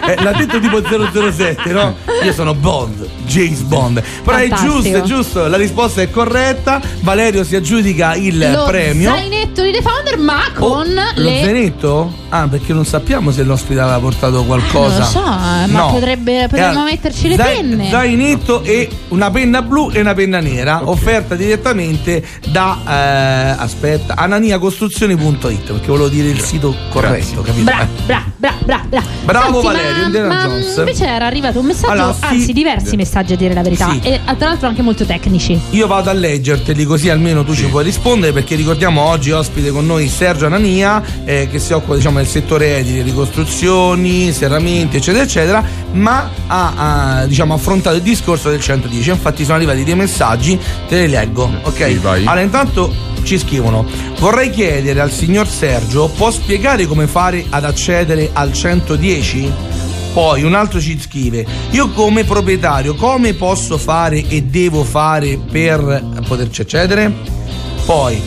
[0.07, 1.95] Eh, l'ha detto tipo 007 no?
[2.25, 4.73] io sono Bond James Bond però è Fantastico.
[4.81, 9.71] giusto è giusto la risposta è corretta Valerio si aggiudica il Lo premio zainetto di
[9.73, 11.41] The Founder, ma con lo le.
[11.45, 12.13] zainetto?
[12.31, 14.99] Ah, perché non sappiamo se l'ospite aveva portato qualcosa.
[14.99, 15.91] Non lo so, eh, ma No.
[15.93, 17.89] potrebbe- potremmo Eh, metterci le zai- penne.
[17.91, 25.73] Zainetto e una penna blu e una penna nera, offerta direttamente da eh, aspetta, ananiacostruzioni.it,
[25.73, 27.65] perché volevo dire il sito corretto, capito?
[27.65, 29.03] Bra, bra, bra, bra, bra.
[29.25, 30.77] Bravo Senti, Valerio, ma, Indiana ma Jones.
[30.79, 32.25] invece era arrivato un messaggio, Allora, sì.
[32.25, 34.01] anzi diversi messaggi a dire la verità, Sì.
[34.03, 35.61] e tra l'altro anche molto tecnici.
[35.71, 39.87] Io vado a leggerteli così almeno tu ci puoi rispondere perché ricordiamo oggi ospite con
[39.87, 45.63] noi Sergio Anania eh, che si occupa diciamo del settore edile, ricostruzioni, serramenti eccetera eccetera
[45.93, 46.73] ma ha,
[47.21, 50.59] ha, diciamo, affrontato il discorso del 110 infatti sono arrivati dei messaggi
[50.89, 52.21] te li leggo ok Sì, vai.
[52.25, 53.87] allora intanto ci scrivono
[54.19, 59.53] vorrei chiedere al signor Sergio può spiegare come fare ad accedere al 110?
[60.13, 66.05] Poi un altro ci scrive: Io come proprietario come posso fare e devo fare per
[66.27, 67.13] poterci accedere?
[67.85, 68.21] Poi,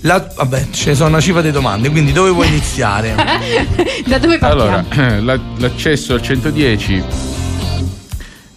[0.00, 3.14] la- vabbè, ce ne sono una cifra di domande, quindi dove vuoi iniziare?
[4.04, 4.84] da dove partiamo?
[4.90, 7.02] Allora, la- l'accesso al 110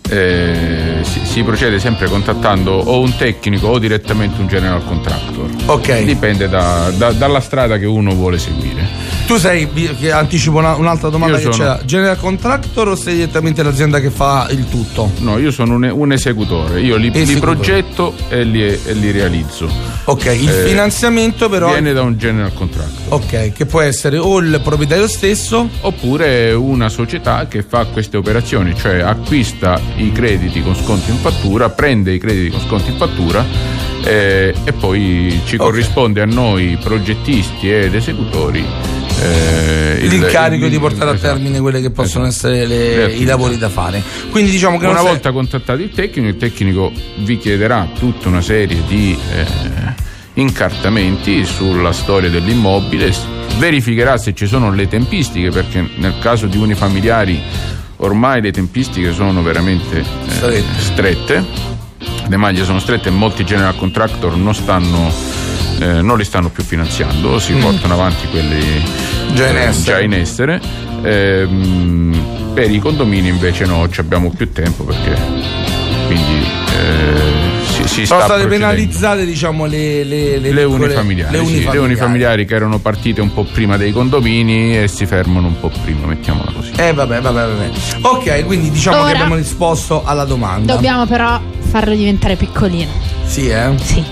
[0.09, 5.49] eh, si, si procede sempre contattando o un tecnico o direttamente un general contractor.
[5.67, 6.03] Ok.
[6.03, 8.85] Dipende da- da- dalla strada che uno vuole seguire.
[9.27, 9.65] Tu sei,
[10.11, 14.09] anticipo una- un'altra domanda Io che sono- c'era, general contractor o sei direttamente l'azienda che
[14.09, 15.09] fa il tutto?
[15.19, 17.55] No, io sono un, un esecutore, io li, li Esecutore.
[17.55, 19.69] progetto e li, e li realizzo.
[20.05, 21.69] Ok, il Eh, finanziamento però...
[21.69, 23.13] Viene da un general contractor.
[23.13, 28.75] Ok, che può essere o il proprietario stesso Oppure una società che fa queste operazioni,
[28.75, 33.45] cioè acquista i crediti con sconto in fattura, prende i crediti con sconto in fattura
[34.03, 38.65] eh, e poi ci corrisponde a noi progettisti ed esecutori
[39.21, 41.33] eh, l'incarico il- di portare a esatto.
[41.33, 44.01] termine quelle che possono essere le- i lavori da fare.
[44.29, 48.41] Quindi diciamo che Una sei- volta contattato il tecnico, il tecnico vi chiederà tutta una
[48.41, 49.45] serie di eh,
[50.33, 53.13] incartamenti sulla storia dell'immobile,
[53.57, 57.39] verificherà se ci sono le tempistiche, perché nel caso di unifamiliari
[57.97, 60.63] ormai le tempistiche sono veramente eh, Strette.
[60.79, 61.45] strette,
[62.27, 65.11] le maglie sono strette e molti general contractor non stanno
[65.81, 67.61] eh, non li stanno più finanziando, si Mm.
[67.61, 68.83] portano avanti quelli
[69.33, 69.97] Già in eh, essere.
[69.97, 70.61] già in essere.
[71.03, 75.15] Ehm, per i condomini invece no, ci abbiamo più tempo perché
[76.05, 76.45] quindi
[76.77, 78.49] eh, si, si sono sta state procedendo.
[78.73, 81.77] penalizzate diciamo le, le, le Le unifamiliari, le sì, le unifamiliari.
[81.85, 86.05] unifamiliari che erano partite un po' prima dei condomini e si fermano un po' prima,
[86.07, 86.71] mettiamola così.
[86.75, 87.69] Eh vabbè, vabbè, vabbè.
[88.01, 90.73] Ok, quindi diciamo che Ora- abbiamo risposto alla domanda.
[90.73, 92.91] Dobbiamo però farlo diventare piccolino.
[93.25, 93.69] Sì, eh?
[93.81, 94.03] Sì.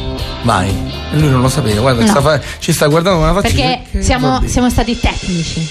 [0.43, 0.69] Vai.
[1.12, 2.08] E lui non lo sapeva, guarda, No.
[2.08, 3.54] sta fa- ci sta guardando con una faccia.
[3.56, 5.67] Perché che- siamo, siamo stati tecnici.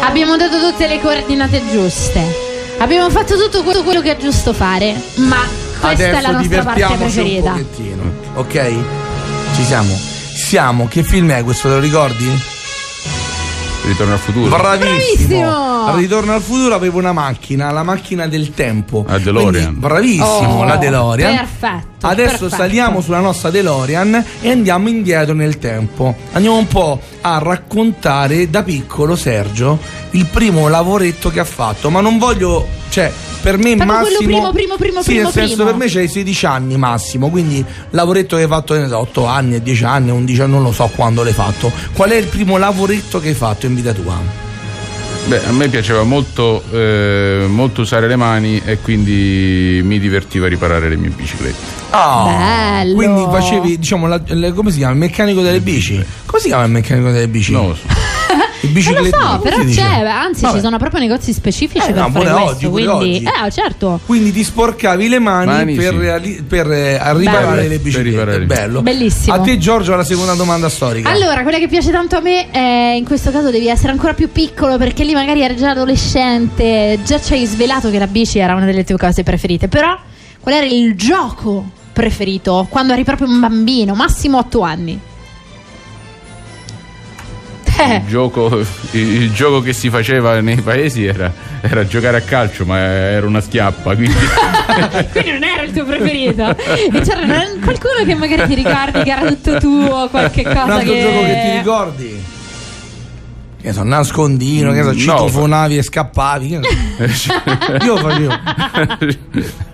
[0.00, 2.52] Abbiamo dato tutte le coordinate giuste.
[2.78, 4.94] Abbiamo fatto tutto quello, che è giusto fare.
[5.16, 5.38] Ma
[5.80, 7.50] questa è la Adesso nostra parte un preferita.
[7.52, 8.74] pochettino, ok?
[9.54, 9.98] Ci siamo.
[10.34, 10.88] Siamo.
[10.88, 11.68] Che film è questo?
[11.68, 12.42] Te lo ricordi?
[13.86, 14.56] Ritorno al futuro.
[14.56, 14.88] Bravissimo.
[14.88, 15.86] Bravissimo.
[15.86, 19.04] Al Ritorno al futuro avevo una macchina, la macchina del tempo.
[19.06, 19.52] La DeLorean.
[19.64, 21.36] Quindi, bravissimo, Oh, la DeLorean.
[21.36, 22.06] Perfetto.
[22.06, 22.56] Adesso perfetto.
[22.56, 26.16] saliamo sulla nostra DeLorean e andiamo indietro nel tempo.
[26.32, 29.78] Andiamo un po' a raccontare da piccolo Sergio
[30.12, 34.50] il primo lavoretto che ha fatto, ma non voglio, cioè, per me quello massimo primo,
[34.52, 35.70] primo, primo, Sì, primo, nel senso primo.
[35.70, 39.60] per me c'hai 16 anni massimo, quindi lavoretto che hai fatto ne so, 8 anni,
[39.60, 41.72] 10 anni, 11 anni, non lo so quando l'hai fatto.
[41.92, 44.16] Qual è il primo lavoretto che hai fatto in vita tua?
[45.26, 50.48] Beh, a me piaceva molto, eh, molto usare le mani e quindi mi divertiva a
[50.50, 51.82] riparare le mie biciclette.
[51.90, 52.94] Ah, Bello.
[52.94, 54.92] Quindi facevi, diciamo, la- le- come si chiama?
[54.92, 55.94] Il meccanico delle bici?
[56.26, 57.50] Come si chiama il meccanico delle bici?
[57.52, 57.86] Non lo so.
[58.64, 59.80] Il Eh, lo so, però dice?
[59.80, 60.54] c'è, anzi Vabbè.
[60.56, 63.22] ci sono proprio negozi specifici Eh, per no, fare pure questo, oggi, quindi oggi.
[63.46, 64.00] eh, certo.
[64.06, 65.98] Quindi ti sporcavi le mani, Mani, per, sì.
[65.98, 67.68] reali- per, eh, riparare Bello.
[67.68, 68.40] le biciclette.
[68.46, 68.82] Bello.
[68.82, 69.34] Bellissimo.
[69.34, 71.10] A te Giorgio la seconda domanda storica.
[71.10, 74.30] Allora, quella che piace tanto a me è in questo caso devi essere ancora più
[74.32, 78.54] piccolo perché lì magari eri già adolescente, già ci hai svelato che la bici era
[78.54, 79.96] una delle tue cose preferite, però
[80.40, 84.98] qual era il gioco preferito quando eri proprio un bambino, massimo 8 anni?
[87.76, 88.66] Eh, Il gioco, il,
[89.22, 93.40] il gioco che si faceva nei paesi era, era giocare a calcio, ma era una
[93.40, 93.94] schiappa.
[93.96, 94.14] Quindi
[95.12, 96.56] quindi non era il tuo preferito.
[96.56, 97.26] E c'era
[97.62, 101.00] qualcuno che magari ti ricordi che era tutto tuo, qualche Un cosa altro che...
[101.00, 102.24] gioco che ti ricordi?
[103.60, 104.94] Che so, nascondino, che so, No.
[104.94, 106.48] citofonavi e scappavi.
[106.48, 106.58] Che
[106.98, 107.32] ne so.
[107.84, 108.32] Io facevo.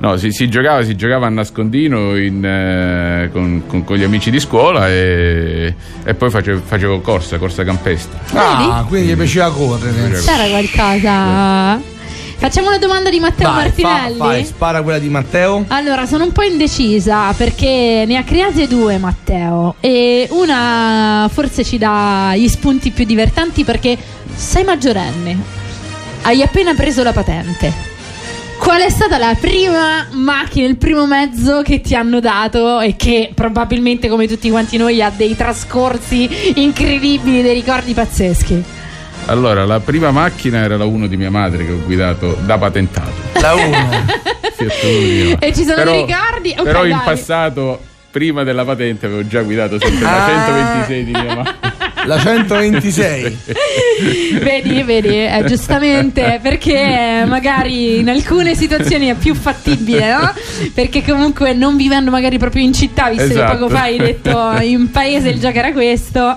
[0.00, 4.30] No, si, si giocava, si giocava a nascondino in, eh, con, con- con gli amici
[4.30, 8.16] di scuola e, e poi facevo, facevo corsa, corsa campestre.
[8.32, 10.20] Ah, quindi gli piaceva correre.
[10.20, 11.96] C'era qualcosa...
[12.40, 14.16] Facciamo una domanda di Matteo Vai, fa- Martinelli.
[14.18, 15.64] fai, spara quella di Matteo.
[15.66, 21.78] Allora, sono un po' indecisa perché ne ha create due Matteo e una forse ci
[21.78, 23.98] dà gli spunti più divertenti perché
[24.32, 25.36] sei maggiorenne,
[26.22, 27.87] hai appena preso la patente.
[28.58, 33.30] Qual è stata la prima macchina, il primo mezzo che ti hanno dato e che
[33.34, 38.62] probabilmente come tutti quanti noi ha dei trascorsi incredibili, dei ricordi pazzeschi?
[39.26, 43.12] Allora, la prima macchina era la 1 di mia madre che ho guidato da patentato.
[43.40, 43.62] La 1.
[44.54, 45.46] Fiat Uno di mia madre.
[45.48, 46.54] E ci sono Però- dei ricordi?
[46.58, 47.00] Ok, Però in dai.
[47.04, 50.28] passato, prima della patente, avevo già guidato sempre la Ah.
[50.46, 51.54] 126 di mia madre.
[52.08, 53.36] La 126.
[54.40, 60.32] Vedi, vedi, eh, giustamente perché magari in alcune situazioni è più fattibile, no?
[60.72, 63.52] Perché comunque non vivendo magari proprio in città, visto Esatto.
[63.52, 66.34] che poco fa hai detto in paese il gioco era questo,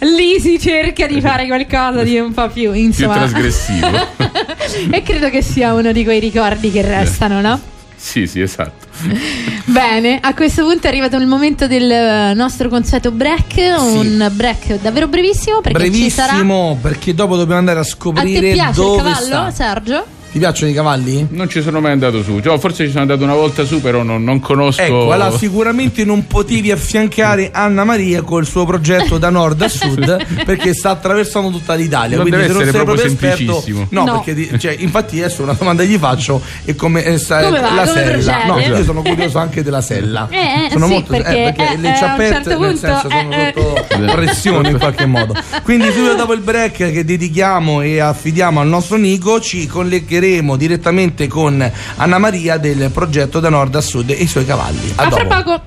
[0.00, 3.14] lì si cerca di fare qualcosa di un po' più, Più insomma.
[3.14, 3.86] trasgressivo.
[4.90, 7.60] e credo che sia uno di quei ricordi che restano, no?
[7.94, 8.83] sì, sì, esatto.
[9.66, 14.80] Bene, a questo punto è arrivato il momento del eh, nostro consueto break, un break
[14.80, 16.32] davvero brevissimo perché ci sarà...
[16.34, 19.50] Brevissimo, perché dopo dobbiamo andare a A te scoprire piace il cavallo, sta.
[19.50, 20.06] Sergio?
[20.34, 21.28] Ti piacciono i cavalli?
[21.30, 22.40] Non ci sono mai andato su.
[22.40, 24.82] Cioè, forse ci sono andato una volta su, però non, non conosco.
[24.82, 30.26] Ecco, allora sicuramente non potevi affiancare Anna Maria col suo progetto da nord a sud
[30.44, 32.16] perché sta attraversando tutta l'Italia.
[32.16, 33.86] Non quindi deve se non essere sei proprio proprio esperto, semplicissimo.
[33.90, 34.22] no, No.
[34.24, 37.72] perché cioè, infatti adesso una domanda gli faccio e come eh, sta Come va?
[37.72, 38.32] la Come sella.
[38.32, 38.68] procede?
[38.68, 40.26] No, io sono curioso anche della sella.
[40.30, 43.40] Eh, eh, sono sì, molto perché, eh, le eh, ciappette certo nel senso sono eh,
[43.40, 43.52] eh.
[43.54, 45.32] sotto pressione in qualche modo.
[45.62, 50.22] Quindi subito dopo il break che dedichiamo e affidiamo al nostro Nico ci collegheremo
[50.56, 54.92] direttamente con Anna Maria del progetto da nord a sud e i suoi cavalli.
[54.96, 55.42] A, A fra dopo.
[55.42, 55.62] poco.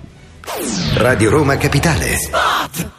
[0.96, 2.97] Radio Roma Capitale.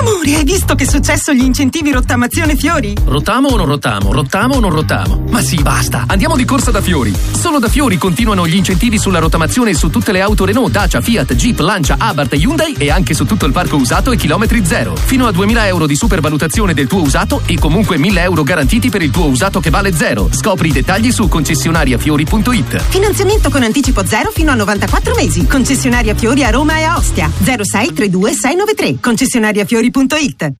[0.00, 2.94] Amore, hai visto che è successo gli incentivi rottamazione fiori?
[3.04, 4.10] Rottamo o non rottamo?
[4.14, 5.24] Rottamo o non rottamo?
[5.28, 6.04] Ma sì, basta!
[6.06, 7.14] Andiamo di corsa da Fiori!
[7.32, 11.34] Solo da Fiori continuano gli incentivi sulla rottamazione su tutte le auto Renault, Dacia, Fiat,
[11.34, 14.96] Jeep, Lancia, Abarth e Hyundai e anche su tutto il parco usato e chilometri zero.
[14.96, 19.02] Fino a 2000 euro di supervalutazione del tuo usato e comunque 1000 euro garantiti per
[19.02, 20.30] il tuo usato che vale zero.
[20.32, 22.84] Scopri i dettagli su concessionariafiori.it.
[22.88, 25.46] Finanziamento con anticipo zero fino a 94 mesi.
[25.46, 27.30] Concessionaria Fiori a Roma e a Ostia.
[27.44, 28.98] 06 32 693.
[29.90, 30.59] Concessionariafiori.it.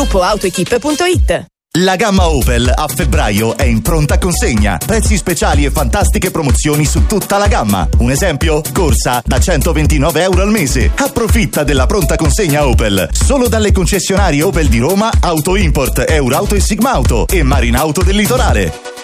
[0.00, 1.46] www.gruppoautoequip.it
[1.78, 4.78] La gamma Opel a febbraio è in pronta consegna.
[4.84, 7.86] Prezzi speciali e fantastiche promozioni su tutta la gamma.
[7.98, 8.62] Un esempio?
[8.72, 10.90] Corsa da 129 euro al mese.
[10.94, 13.08] Approfitta della pronta consegna Opel.
[13.12, 18.99] Solo dalle concessionarie Opel di Roma, Auto Import, Eurauto e Sigmauto e Marinauto del Litorale.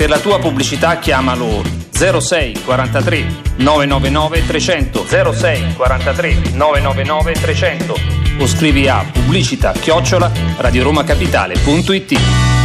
[0.00, 3.26] Per la tua pubblicità chiamalo 06 43
[3.56, 7.94] 999 300 06 43 999 300
[8.38, 12.59] o scrivi a pubblicità chiocciola radioromacapitale.it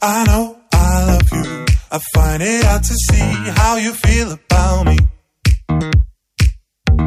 [0.00, 4.86] I know I love you, I find it hard to see how you feel about
[4.86, 4.98] me.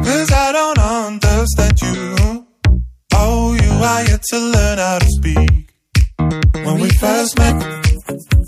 [0.04, 2.46] Cause I don't understand you.
[3.14, 5.72] Oh, you are yet to learn how to speak.
[6.66, 7.56] When we first met,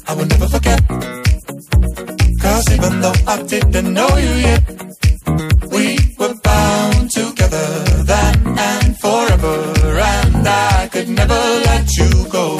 [0.09, 0.87] I will never forget.
[2.43, 4.63] Cause even though I didn't know you yet,
[5.73, 7.67] we were bound together
[8.05, 9.57] then and forever.
[9.97, 12.59] And I could never let you go.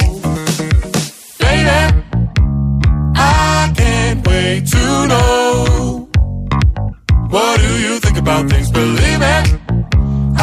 [7.35, 8.71] What do you think about things?
[8.71, 9.35] Believe me,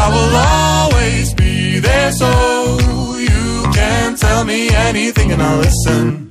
[0.03, 2.29] I will always be there so
[3.19, 6.22] you can tell me anything and I'll listen.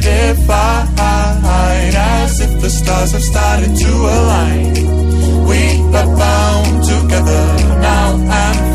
[0.00, 4.72] Define, as if the stars have started to align.
[5.48, 5.60] We
[5.98, 7.44] are bound together
[7.80, 8.69] now and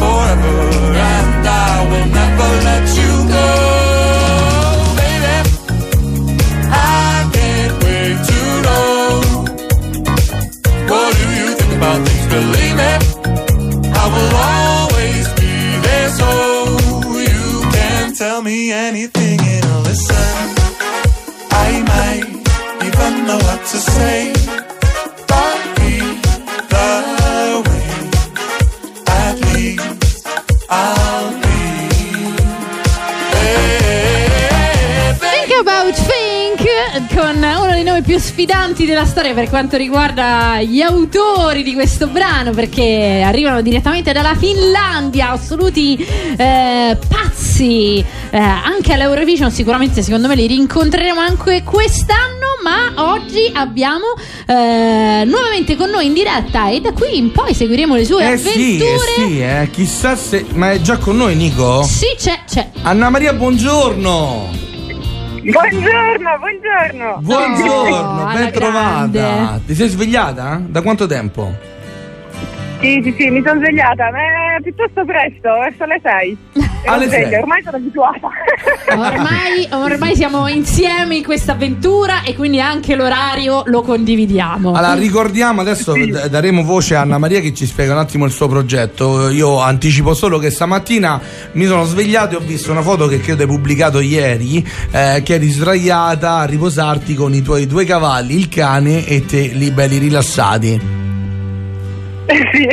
[38.35, 44.35] sfidanti della storia per quanto riguarda gli autori di questo brano perché arrivano direttamente dalla
[44.35, 45.95] Finlandia, assoluti
[46.35, 48.03] eh, pazzi.
[48.31, 54.07] Eh, anche all'Eurovision sicuramente secondo me li rincontreremo anche quest'anno, ma oggi abbiamo
[54.45, 58.37] eh, nuovamente con noi in diretta e da qui in poi seguiremo le sue Eh
[58.37, 58.95] sì, avventure.
[59.15, 59.69] eh sì, eh.
[59.71, 60.45] Chissà se.
[60.55, 61.83] Ma è già con noi, Nico?
[61.83, 62.69] Sì, c'è, c'è.
[62.81, 64.64] Anna Maria, buongiorno.
[65.51, 67.17] Buongiorno, buongiorno.
[67.19, 69.07] Buongiorno, alla ben trovata.
[69.11, 69.61] grande.
[69.67, 70.59] Ti sei svegliata?
[70.65, 71.53] Da quanto tempo?
[72.79, 76.37] Sì, sì, sì, mi sono svegliata, ma è piuttosto presto, verso le 6.
[76.85, 77.33] Alle sei.
[77.35, 78.29] Ormai sono abituata.
[78.95, 84.73] Ormai, ormai siamo insieme in questa avventura e quindi anche l'orario lo condividiamo.
[84.73, 88.31] Allora, ricordiamo adesso d- daremo voce a Anna Maria che ci spiega un attimo il
[88.31, 89.29] suo progetto.
[89.29, 91.19] Io anticipo solo che stamattina
[91.53, 95.33] mi sono svegliato e ho visto una foto che credo hai pubblicato ieri, eh, che
[95.33, 99.97] eri sdraiata a riposarti con i tuoi due cavalli, il cane e te lì belli
[99.97, 100.94] rilassati.
[102.53, 102.67] sì.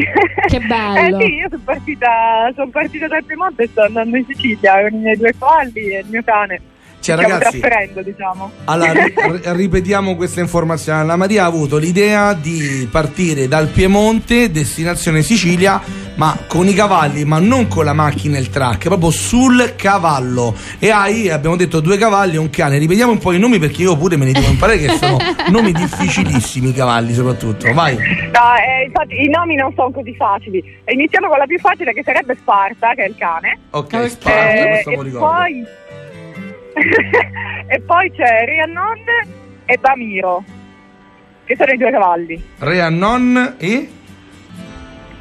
[0.49, 1.19] Che bello.
[1.19, 4.95] Eh sì, io sono partita, sono partita dal Piemonte e sto andando in Sicilia con
[4.95, 6.61] i miei due cavalli e il mio cane.
[7.03, 7.61] Cioè, ragazzi-
[8.05, 8.51] diciamo.
[8.65, 11.01] Allora, ri- ri- ripetiamo questa informazione.
[11.01, 15.81] Anna Maria ha avuto l'idea di partire dal Piemonte, destinazione Sicilia,
[16.15, 20.55] ma con i cavalli, ma non con la macchina e il track, proprio sul cavallo.
[20.79, 22.79] E hai, abbiamo detto, due cavalli e un cane.
[22.79, 25.17] Ripetiamo un po' i nomi perché io pure me ne devo imparare che sono
[25.51, 27.73] nomi difficilissimi i cavalli soprattutto.
[27.73, 27.97] Vai.
[27.97, 30.63] No, eh, infatti i nomi non sono così facili.
[30.87, 33.59] Iniziamo con la più facile che sarebbe Sparta, che è il cane.
[33.71, 35.27] Ok, Sparta, Eh, questo lo e ricordo.
[35.27, 35.65] poi
[37.69, 38.99] e poi c'è Rhiannon
[39.65, 40.45] e Bamiro,
[41.45, 42.43] che sono i due cavalli.
[42.59, 43.89] Rhiannon e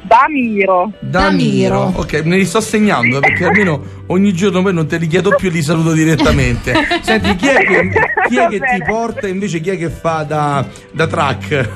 [0.02, 0.92] Bamiro.
[0.98, 1.92] Damiro.
[1.94, 5.48] Ok, me li sto segnando perché almeno ogni giorno poi non te li chiedo più
[5.48, 6.74] e li saluto direttamente.
[7.00, 7.90] Senti, chi è che,
[8.28, 11.68] chi è che ti porta invece chi è che fa da, da track?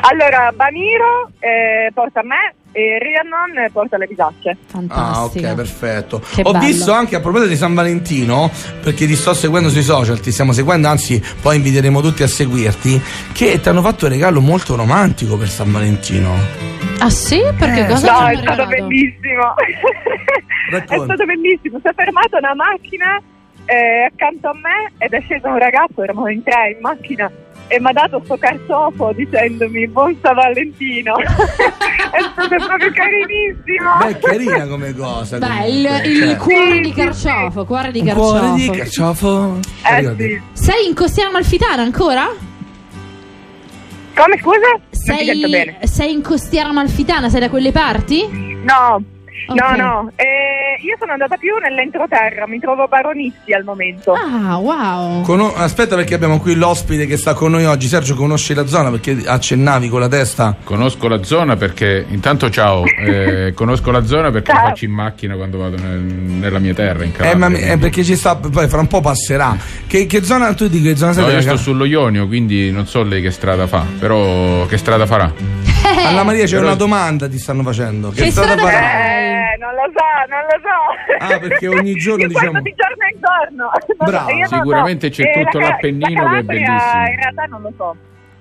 [0.00, 4.56] Allora, Baniro eh, porta me e Rhiannon porta le bisacce.
[4.88, 6.20] Ah, ok, perfetto.
[6.20, 6.64] Che Ho bello.
[6.64, 8.50] visto anche a proposito di San Valentino,
[8.82, 13.00] perché ti sto seguendo sui social, ti stiamo seguendo, anzi, poi inviteremo tutti a seguirti,
[13.32, 16.34] che ti hanno fatto un regalo molto romantico per San Valentino.
[16.98, 17.40] Ah sì?
[17.56, 18.68] Perché Eh, cosa No, è stato regalato?
[18.68, 19.54] bellissimo.
[20.70, 21.78] è stato bellissimo.
[21.80, 23.20] Si è fermata una macchina
[23.66, 27.30] eh, accanto a me ed è sceso un ragazzo, eravamo in tre in macchina.
[27.68, 31.16] E mi ha dato sto carciofo dicendomi buon San Valentino.
[31.18, 33.96] è stato proprio carinissimo.
[34.00, 35.38] Beh, è carina come cosa.
[35.38, 36.36] Beh, il, il cioè.
[36.36, 38.38] cuore di carciofo, cuore di carciofo.
[38.38, 39.58] cuore di carciofo.
[39.86, 42.28] Eh, Sei in Costiera Amalfitana ancora?
[44.14, 44.78] Come scusa?
[44.90, 47.28] Sei, sei in Costiera Amalfitana?
[47.28, 48.26] Sei da quelle parti?
[48.62, 49.02] No,
[49.48, 49.60] Ok.
[49.60, 50.10] no, no.
[50.14, 50.53] Eh,
[50.84, 54.12] io sono andata più nell'entroterra, mi trovo a Baronissi al momento.
[54.12, 55.22] Ah, wow.
[55.22, 57.86] Cono- Aspetta perché abbiamo qui l'ospite che sta con noi oggi.
[57.88, 60.54] Sergio, conosci la zona perché accennavi con la testa.
[60.64, 64.62] Conosco la zona perché, intanto ciao, eh, conosco la zona perché Ciao.
[64.62, 67.48] lo faccio in macchina quando vado nel- nella mia terra, in Eh, Calabria.
[67.48, 69.56] ma eh, perché ci sta, poi fra un po' passerà.
[69.86, 71.24] Che, che zona tu di che zona sei?
[71.24, 75.06] No, io sto sullo Ionio, quindi non so lei che strada fa, però che strada
[75.06, 75.32] farà?
[76.06, 78.10] Anna Maria, c'è Però- una domanda ti stanno facendo.
[78.10, 78.78] Che, Che strada strada farà?
[78.78, 80.73] Eh, non lo so, non lo so.
[81.18, 83.70] Ah, perché ogni giorno, diciamo- di giorno in giorno.
[83.96, 84.44] Bravo.
[84.46, 85.22] Sicuramente so.
[85.22, 87.06] c'è Eh, tutto la l'Appennino la che è bellissimo.
[87.08, 87.96] In realtà non lo so.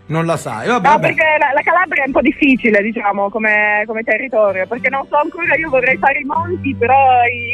[0.05, 0.67] Non la sai.
[0.67, 1.07] Vabbè, No, vabbè.
[1.07, 5.15] perché la, la Calabria è un po' difficile, diciamo, come, come territorio, perché non so
[5.15, 6.95] ancora, io vorrei fare i monti, però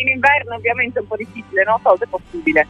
[0.01, 2.67] in inverno ovviamente è un po' difficile, non so se è possibile.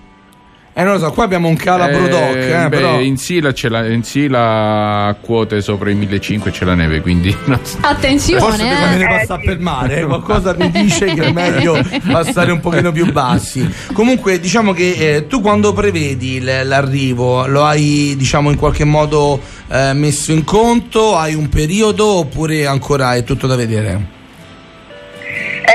[0.71, 2.99] Eh, non lo so, qua abbiamo un calabro Eh, doc, eh, beh, però.
[3.01, 7.35] in Sila c'è la, in Sila a quote sopra i 1500 c'è la neve, quindi.
[7.81, 8.63] Attenzione, Forse
[8.93, 8.97] eh.
[8.97, 11.77] di passare per mare, eh, qualcosa mi dice che è meglio
[12.09, 13.67] passare un pochino più bassi.
[13.93, 19.41] Comunque, diciamo che eh, tu quando prevedi l- l'arrivo, lo hai diciamo in qualche modo
[19.69, 21.17] eh, messo in conto?
[21.17, 24.17] Hai un periodo oppure ancora è tutto da vedere?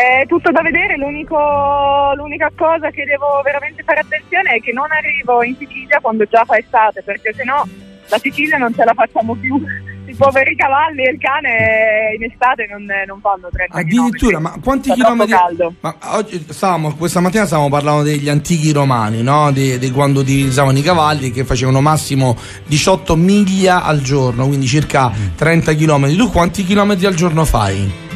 [0.05, 5.42] È tutto da vedere, l'unica cosa che devo veramente fare attenzione è che non arrivo
[5.42, 7.64] in Sicilia quando già fa estate, perché sennò
[8.09, 9.59] la Sicilia non ce la facciamo più.
[10.07, 14.92] I poveri cavalli e il cane in estate non, non fanno 30 Addirittura, ma quanti
[14.92, 15.32] chilometri?
[15.32, 15.74] caldo.
[15.80, 19.50] Ma oggi stavamo, questa mattina stavamo parlando degli antichi romani, no?
[19.52, 22.36] Di, di quando utilizzavano i cavalli che facevano massimo
[22.66, 26.14] 18 miglia al giorno, quindi circa 30 km.
[26.14, 28.12] Tu quanti chilometri al giorno fai?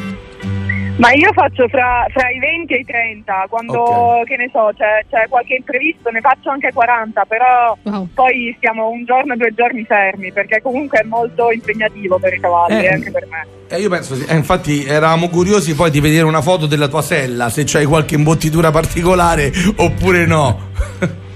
[0.99, 5.05] Ma io faccio fra, fra i 20 e i 30, quando che ne so, c'è,
[5.09, 7.77] c'è qualche imprevisto, ne faccio anche 40, però
[8.13, 12.79] poi stiamo un giorno, due giorni fermi, perché comunque è molto impegnativo per i cavalli
[12.79, 13.47] Eh, e anche per me.
[13.69, 14.25] Eh, io penso, sì.
[14.27, 18.15] Eh, infatti eravamo curiosi poi di vedere una foto della tua sella, se c'hai qualche
[18.15, 20.67] imbottitura particolare oppure no.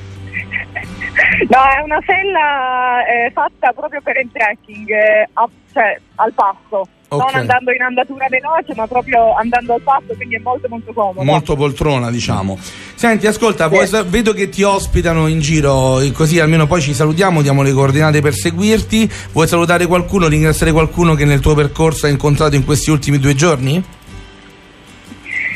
[1.48, 6.88] No, è una sella eh, fatta proprio per il trekking, eh, a- cioè al passo.
[7.16, 7.32] Ok.
[7.32, 11.24] Non andando in andatura veloce, ma proprio andando al passo, quindi è molto molto comodo.
[11.24, 12.58] Molto poltrona, diciamo.
[12.96, 16.94] Senti, ascolta, vuoi sa- vedo che ti ospitano in giro, eh, così almeno poi ci
[16.94, 19.10] salutiamo, diamo le coordinate per seguirti.
[19.32, 23.36] Vuoi salutare qualcuno, ringraziare qualcuno che nel tuo percorso hai incontrato in questi ultimi due
[23.36, 23.84] giorni?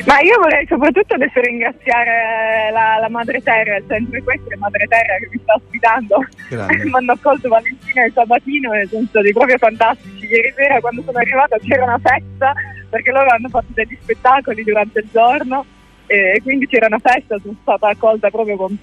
[0.08, 5.18] Ma io vorrei soprattutto adesso ringraziare la, la Madre Terra, il centro equestre Madre Terra
[5.18, 6.26] che mi sta ospitando.
[6.88, 10.26] Mi hanno accolto Valentina e Sabatino e sono stati proprio fantastici.
[10.28, 12.54] Ieri sera quando sono arrivata c'era una festa
[12.90, 15.66] perché loro hanno fatto degli spettacoli durante il giorno
[16.06, 18.78] e quindi c'era una festa, sono stata accolta proprio con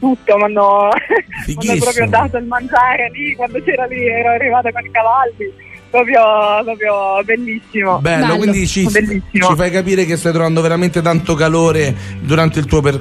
[0.00, 0.90] tutto, mi hanno
[1.78, 5.52] proprio dato il mangiare lì, quando c'era lì ero arrivata con i cavalli.
[5.94, 6.20] Proprio,
[6.64, 6.92] proprio
[7.24, 7.98] bellissimo.
[8.00, 9.22] Bello, quindi ci, bellissimo.
[9.48, 13.00] ci fai capire che stai trovando veramente tanto calore durante il tuo per-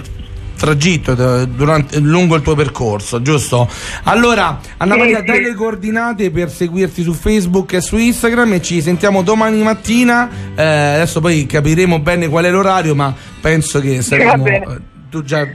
[0.55, 3.67] tragitto, eh, durante- lungo il tuo percorso, giusto?
[4.03, 8.79] Allora, Anna Maria, dai le coordinate per seguirti su Facebook e su Instagram e ci
[8.79, 10.29] sentiamo domani mattina.
[10.53, 14.45] Eh, adesso poi capiremo bene qual è l'orario, ma penso che saremo.
[14.45, 14.63] eh,
[15.09, 15.47] tu già.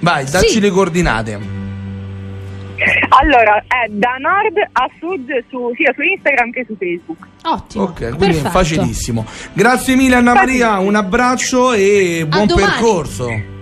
[0.00, 0.60] Vai, dacci Sì.
[0.60, 1.62] le coordinate.
[3.08, 7.26] Allora, è da nord a sud su- sia su Instagram che su Facebook.
[7.44, 7.84] Ottimo.
[7.84, 9.24] Ok, quindi è facilissimo.
[9.52, 12.70] Grazie mille Anna Maria, un abbraccio e buon domani.
[12.70, 13.52] percorso.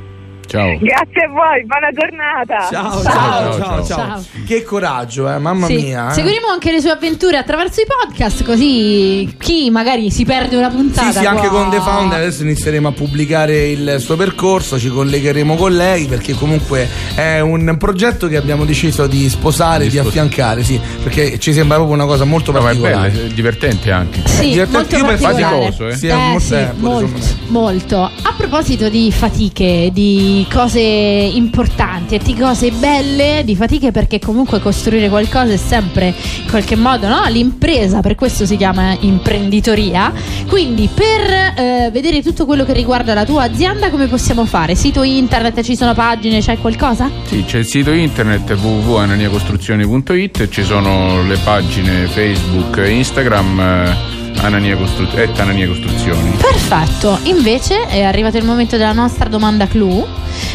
[0.47, 0.77] Ciao.
[0.79, 2.69] Grazie a voi, buona giornata.
[2.71, 4.25] Ciao, ciao, ciao, ciao.
[4.47, 5.77] Che coraggio, eh, mamma Sì.
[5.77, 6.11] mia.
[6.11, 6.15] eh.
[6.15, 11.11] Seguiremo anche le sue avventure attraverso i podcast, così chi magari si perde una puntata.
[11.11, 15.55] Sì, sì, anche con The Found adesso inizieremo a pubblicare il suo percorso, ci collegheremo
[15.55, 20.79] con lei perché comunque è un progetto che abbiamo deciso di sposare, di, affiancare, sì,
[21.03, 23.09] perché ci sembra proprio una cosa molto No, ma è particolare.
[23.11, 24.21] bello, è divertente anche.
[24.27, 25.17] Sì, Divertente, molto io.
[25.29, 25.97] Faticoso, eh?
[25.97, 28.03] Sì, Eh, molto- sì, molto, molto.
[28.03, 34.61] A proposito di fatiche, di cose importanti e di cose belle, di fatiche, perché comunque
[34.61, 37.25] costruire qualcosa è sempre in qualche modo no?
[37.29, 40.13] l'impresa, per questo si chiama imprenditoria.
[40.49, 44.75] Quindi per eh, vedere tutto quello che riguarda la tua azienda, come possiamo fare?
[44.75, 47.11] Sito internet, ci sono pagine, c'è qualcosa?
[47.25, 53.61] Sì, c'è il sito internet www.ananiacostruzioni.it, ci sono le pagine Facebook e Instagram.
[53.61, 54.12] eh,
[54.43, 56.31] Anania Costru- et Anania Costruzioni.
[56.37, 60.05] Perfetto, invece è arrivato il momento della nostra domanda clou,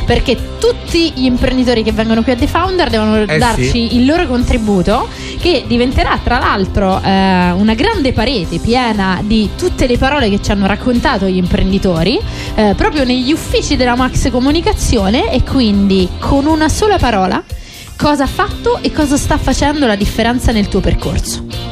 [0.05, 3.95] perché tutti gli imprenditori che vengono qui a The Founder devono Eh darci sì.
[3.95, 5.07] il loro contributo,
[5.39, 10.51] che diventerà tra l'altro eh, una grande parete piena di tutte le parole che ci
[10.51, 12.19] hanno raccontato gli imprenditori,
[12.55, 17.41] eh, proprio negli uffici della Max Comunicazione e quindi con una sola parola
[17.95, 21.66] cosa ha fatto e cosa sta facendo la differenza nel tuo percorso.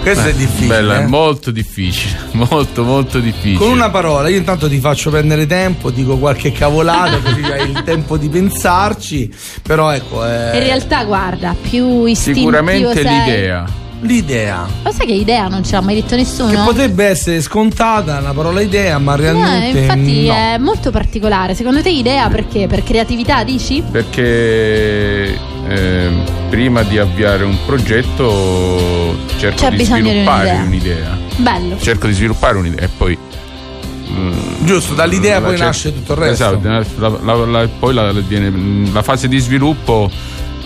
[0.00, 0.66] Questo è difficile.
[0.68, 1.06] Bella, eh.
[1.06, 3.58] molto difficile, molto molto difficile.
[3.58, 7.82] Con una parola, io intanto ti faccio prendere tempo, dico qualche cavolata così hai il
[7.84, 10.24] tempo di pensarci, però ecco...
[10.26, 13.88] eh, In realtà, guarda, più istintivo Sicuramente sei- l'idea.
[14.02, 14.66] L'idea.
[14.82, 16.50] Lo sai che idea non ce l'ha mai detto nessuno?
[16.50, 20.32] Che potrebbe essere scontata la parola idea, ma No, realmente infatti no.
[20.34, 21.54] è molto particolare.
[21.54, 22.66] Secondo te idea perché?
[22.66, 23.82] Per creatività dici?
[23.90, 25.38] Perché
[25.68, 30.64] ehm, prima di avviare un progetto cerco C'è di bisogno di sviluppare un'idea.
[30.64, 31.18] un'idea.
[31.36, 31.78] Bello.
[31.78, 33.18] Cerco di sviluppare un'idea e poi.
[34.10, 34.32] mm,
[34.64, 36.58] Giusto, dall'idea la poi cer- nasce tutto il resto.
[36.60, 40.10] Esatto, la- la- la- poi la, viene- la fase di sviluppo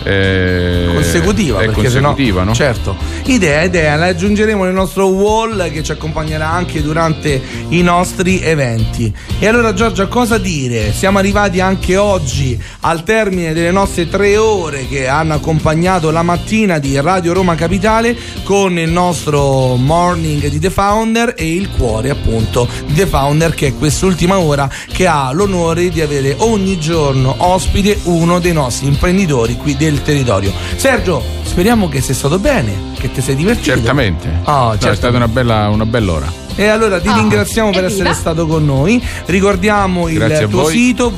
[0.03, 2.53] eh, consecutiva è perché consecutiva, sennò, no?
[2.53, 2.95] certo.
[3.25, 3.95] Idea idea.
[3.95, 9.13] La aggiungeremo nel nostro wall che ci accompagnerà anche durante i nostri eventi.
[9.39, 10.93] E allora Giorgia cosa dire?
[10.93, 16.79] Siamo arrivati anche oggi al termine delle nostre tre ore che hanno accompagnato la mattina
[16.79, 22.67] di Radio Roma Capitale con il nostro morning di The Founder e il cuore appunto
[22.85, 27.99] di The Founder che è quest'ultima ora che ha l'onore di avere ogni giorno ospite
[28.03, 30.51] uno dei nostri imprenditori qui del territorio.
[30.75, 33.75] Sergio, speriamo che sia stato bene, che ti sei divertito.
[33.75, 34.41] Certamente.
[34.43, 34.87] Ah, No, certo.
[34.89, 36.33] È stata una bella, una bella ora.
[36.57, 39.01] E allora ti Ah, ringraziamo per essere stato con noi.
[39.25, 40.71] Ricordiamo Grazie il a tuo voi.
[40.73, 41.11] sito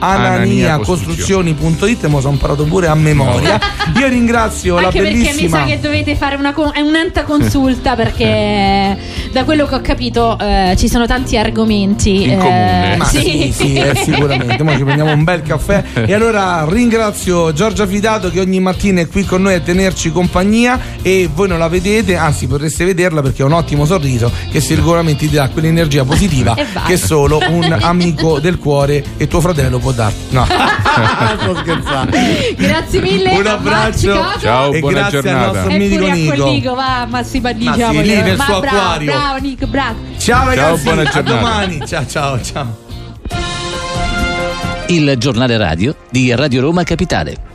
[0.00, 3.60] www.ananiacostruzioni.it, ma sono imparato pure a memoria.
[3.98, 7.94] Io ringrazio la Anche perché mi bellissima sa che dovete fare una con- un'anta consulta
[7.94, 8.96] perché
[9.32, 12.24] da quello che ho capito eh, ci sono tanti argomenti.
[12.24, 12.96] In eh, comune.
[12.96, 14.62] Ma sì, sì, eh, sicuramente.
[14.62, 15.84] Ora ci prendiamo un bel caffè.
[15.94, 20.78] E allora ringrazio Giorgia Fidato che ogni mattina è qui con noi a tenerci compagnia.
[21.02, 25.26] E voi non la vedete, anzi potreste vederla perché ha un ottimo sorriso che sicuramente
[25.26, 26.54] ti dà quell'energia positiva
[26.86, 30.34] che solo un amico del cuore e tuo fratello può darti.
[30.34, 32.16] No, sto scherzando.
[32.56, 33.32] Grazie mille.
[33.32, 34.24] Un abbraccio.
[34.38, 35.46] Ciao, E buona grazie giornata.
[35.48, 36.44] al nostro E a quel Nico.
[36.50, 39.12] Nico, va, ma si Ma diciamo sì, lì nel ma suo bravo, acquario.
[39.12, 39.98] bravo Nick, bravo.
[40.18, 41.36] Ciao ragazzi, buona a giornata.
[41.36, 41.86] domani.
[41.86, 42.76] Ciao, ciao, ciao.
[44.88, 47.48] Il giornale radio di Radio Roma Capitale.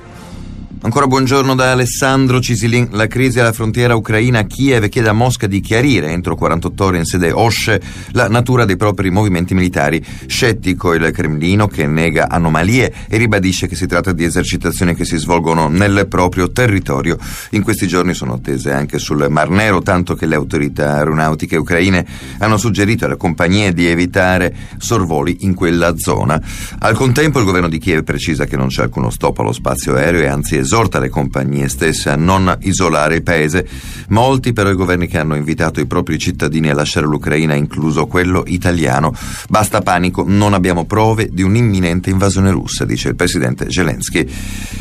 [0.86, 2.90] Ancora buongiorno da Alessandro Cisilin.
[2.92, 7.06] La crisi alla frontiera ucraina Kiev chiede a Mosca di chiarire entro 48 ore in
[7.06, 7.82] sede OSCE
[8.12, 10.06] la natura dei propri movimenti militari.
[10.28, 15.18] Scettico il Cremlino che nega anomalie e ribadisce che si tratta di esercitazioni che si
[15.18, 17.18] svolgono nel proprio territorio.
[17.52, 22.06] In questi giorni sono attese anche sul Mar Nero, tanto che le autorità aeronautiche ucraine
[22.38, 26.40] hanno suggerito alle compagnie di evitare sorvoli in quella zona.
[26.78, 30.22] Al contempo il governo di Kiev precisa che non c'è alcuno stop allo spazio aereo
[30.22, 33.65] e anzi esorta le compagnie stesse a non isolare il paese.
[34.09, 38.43] Molti però i governi che hanno invitato i propri cittadini a lasciare l'Ucraina, incluso quello
[38.45, 39.13] italiano.
[39.47, 44.30] Basta panico, non abbiamo prove di un'imminente invasione russa, dice il presidente Zelensky.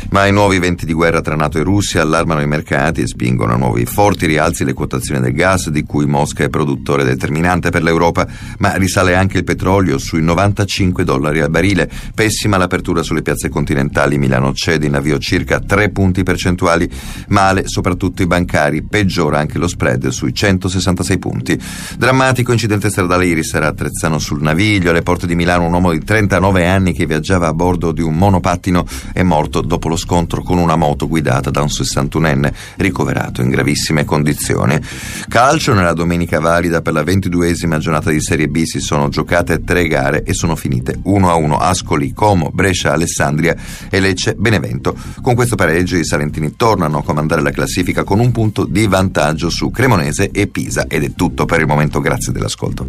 [0.09, 3.53] Ma i nuovi venti di guerra tra NATO e Russia allarmano i mercati e spingono
[3.53, 7.83] a nuovi forti rialzi le quotazioni del gas, di cui Mosca è produttore determinante per
[7.83, 8.27] l'Europa,
[8.57, 11.89] ma risale anche il petrolio sui 95 dollari al barile.
[12.13, 14.17] Pessima l'apertura sulle piazze continentali.
[14.17, 16.89] Milano cede in avvio circa 3 punti percentuali.
[17.27, 18.83] Male soprattutto i bancari.
[18.83, 21.59] Peggiora anche lo spread sui 166 punti.
[21.97, 24.89] Drammatico incidente stradale ieri sera a Trezzano sul Naviglio.
[24.89, 28.15] Alle porte di Milano un uomo di 39 anni che viaggiava a bordo di un
[28.15, 33.49] monopattino è morto dopo lo scontro con una moto guidata da un 61enne ricoverato in
[33.49, 34.79] gravissime condizioni.
[35.27, 39.87] Calcio nella domenica valida per la 22esima giornata di Serie B si sono giocate tre
[39.87, 43.55] gare e sono finite 1-1 Ascoli, Como, Brescia, Alessandria
[43.89, 44.95] e Lecce, Benevento.
[45.21, 49.49] Con questo pareggio i salentini tornano a comandare la classifica con un punto di vantaggio
[49.49, 52.87] su Cremonese e Pisa ed è tutto per il momento, grazie dell'ascolto.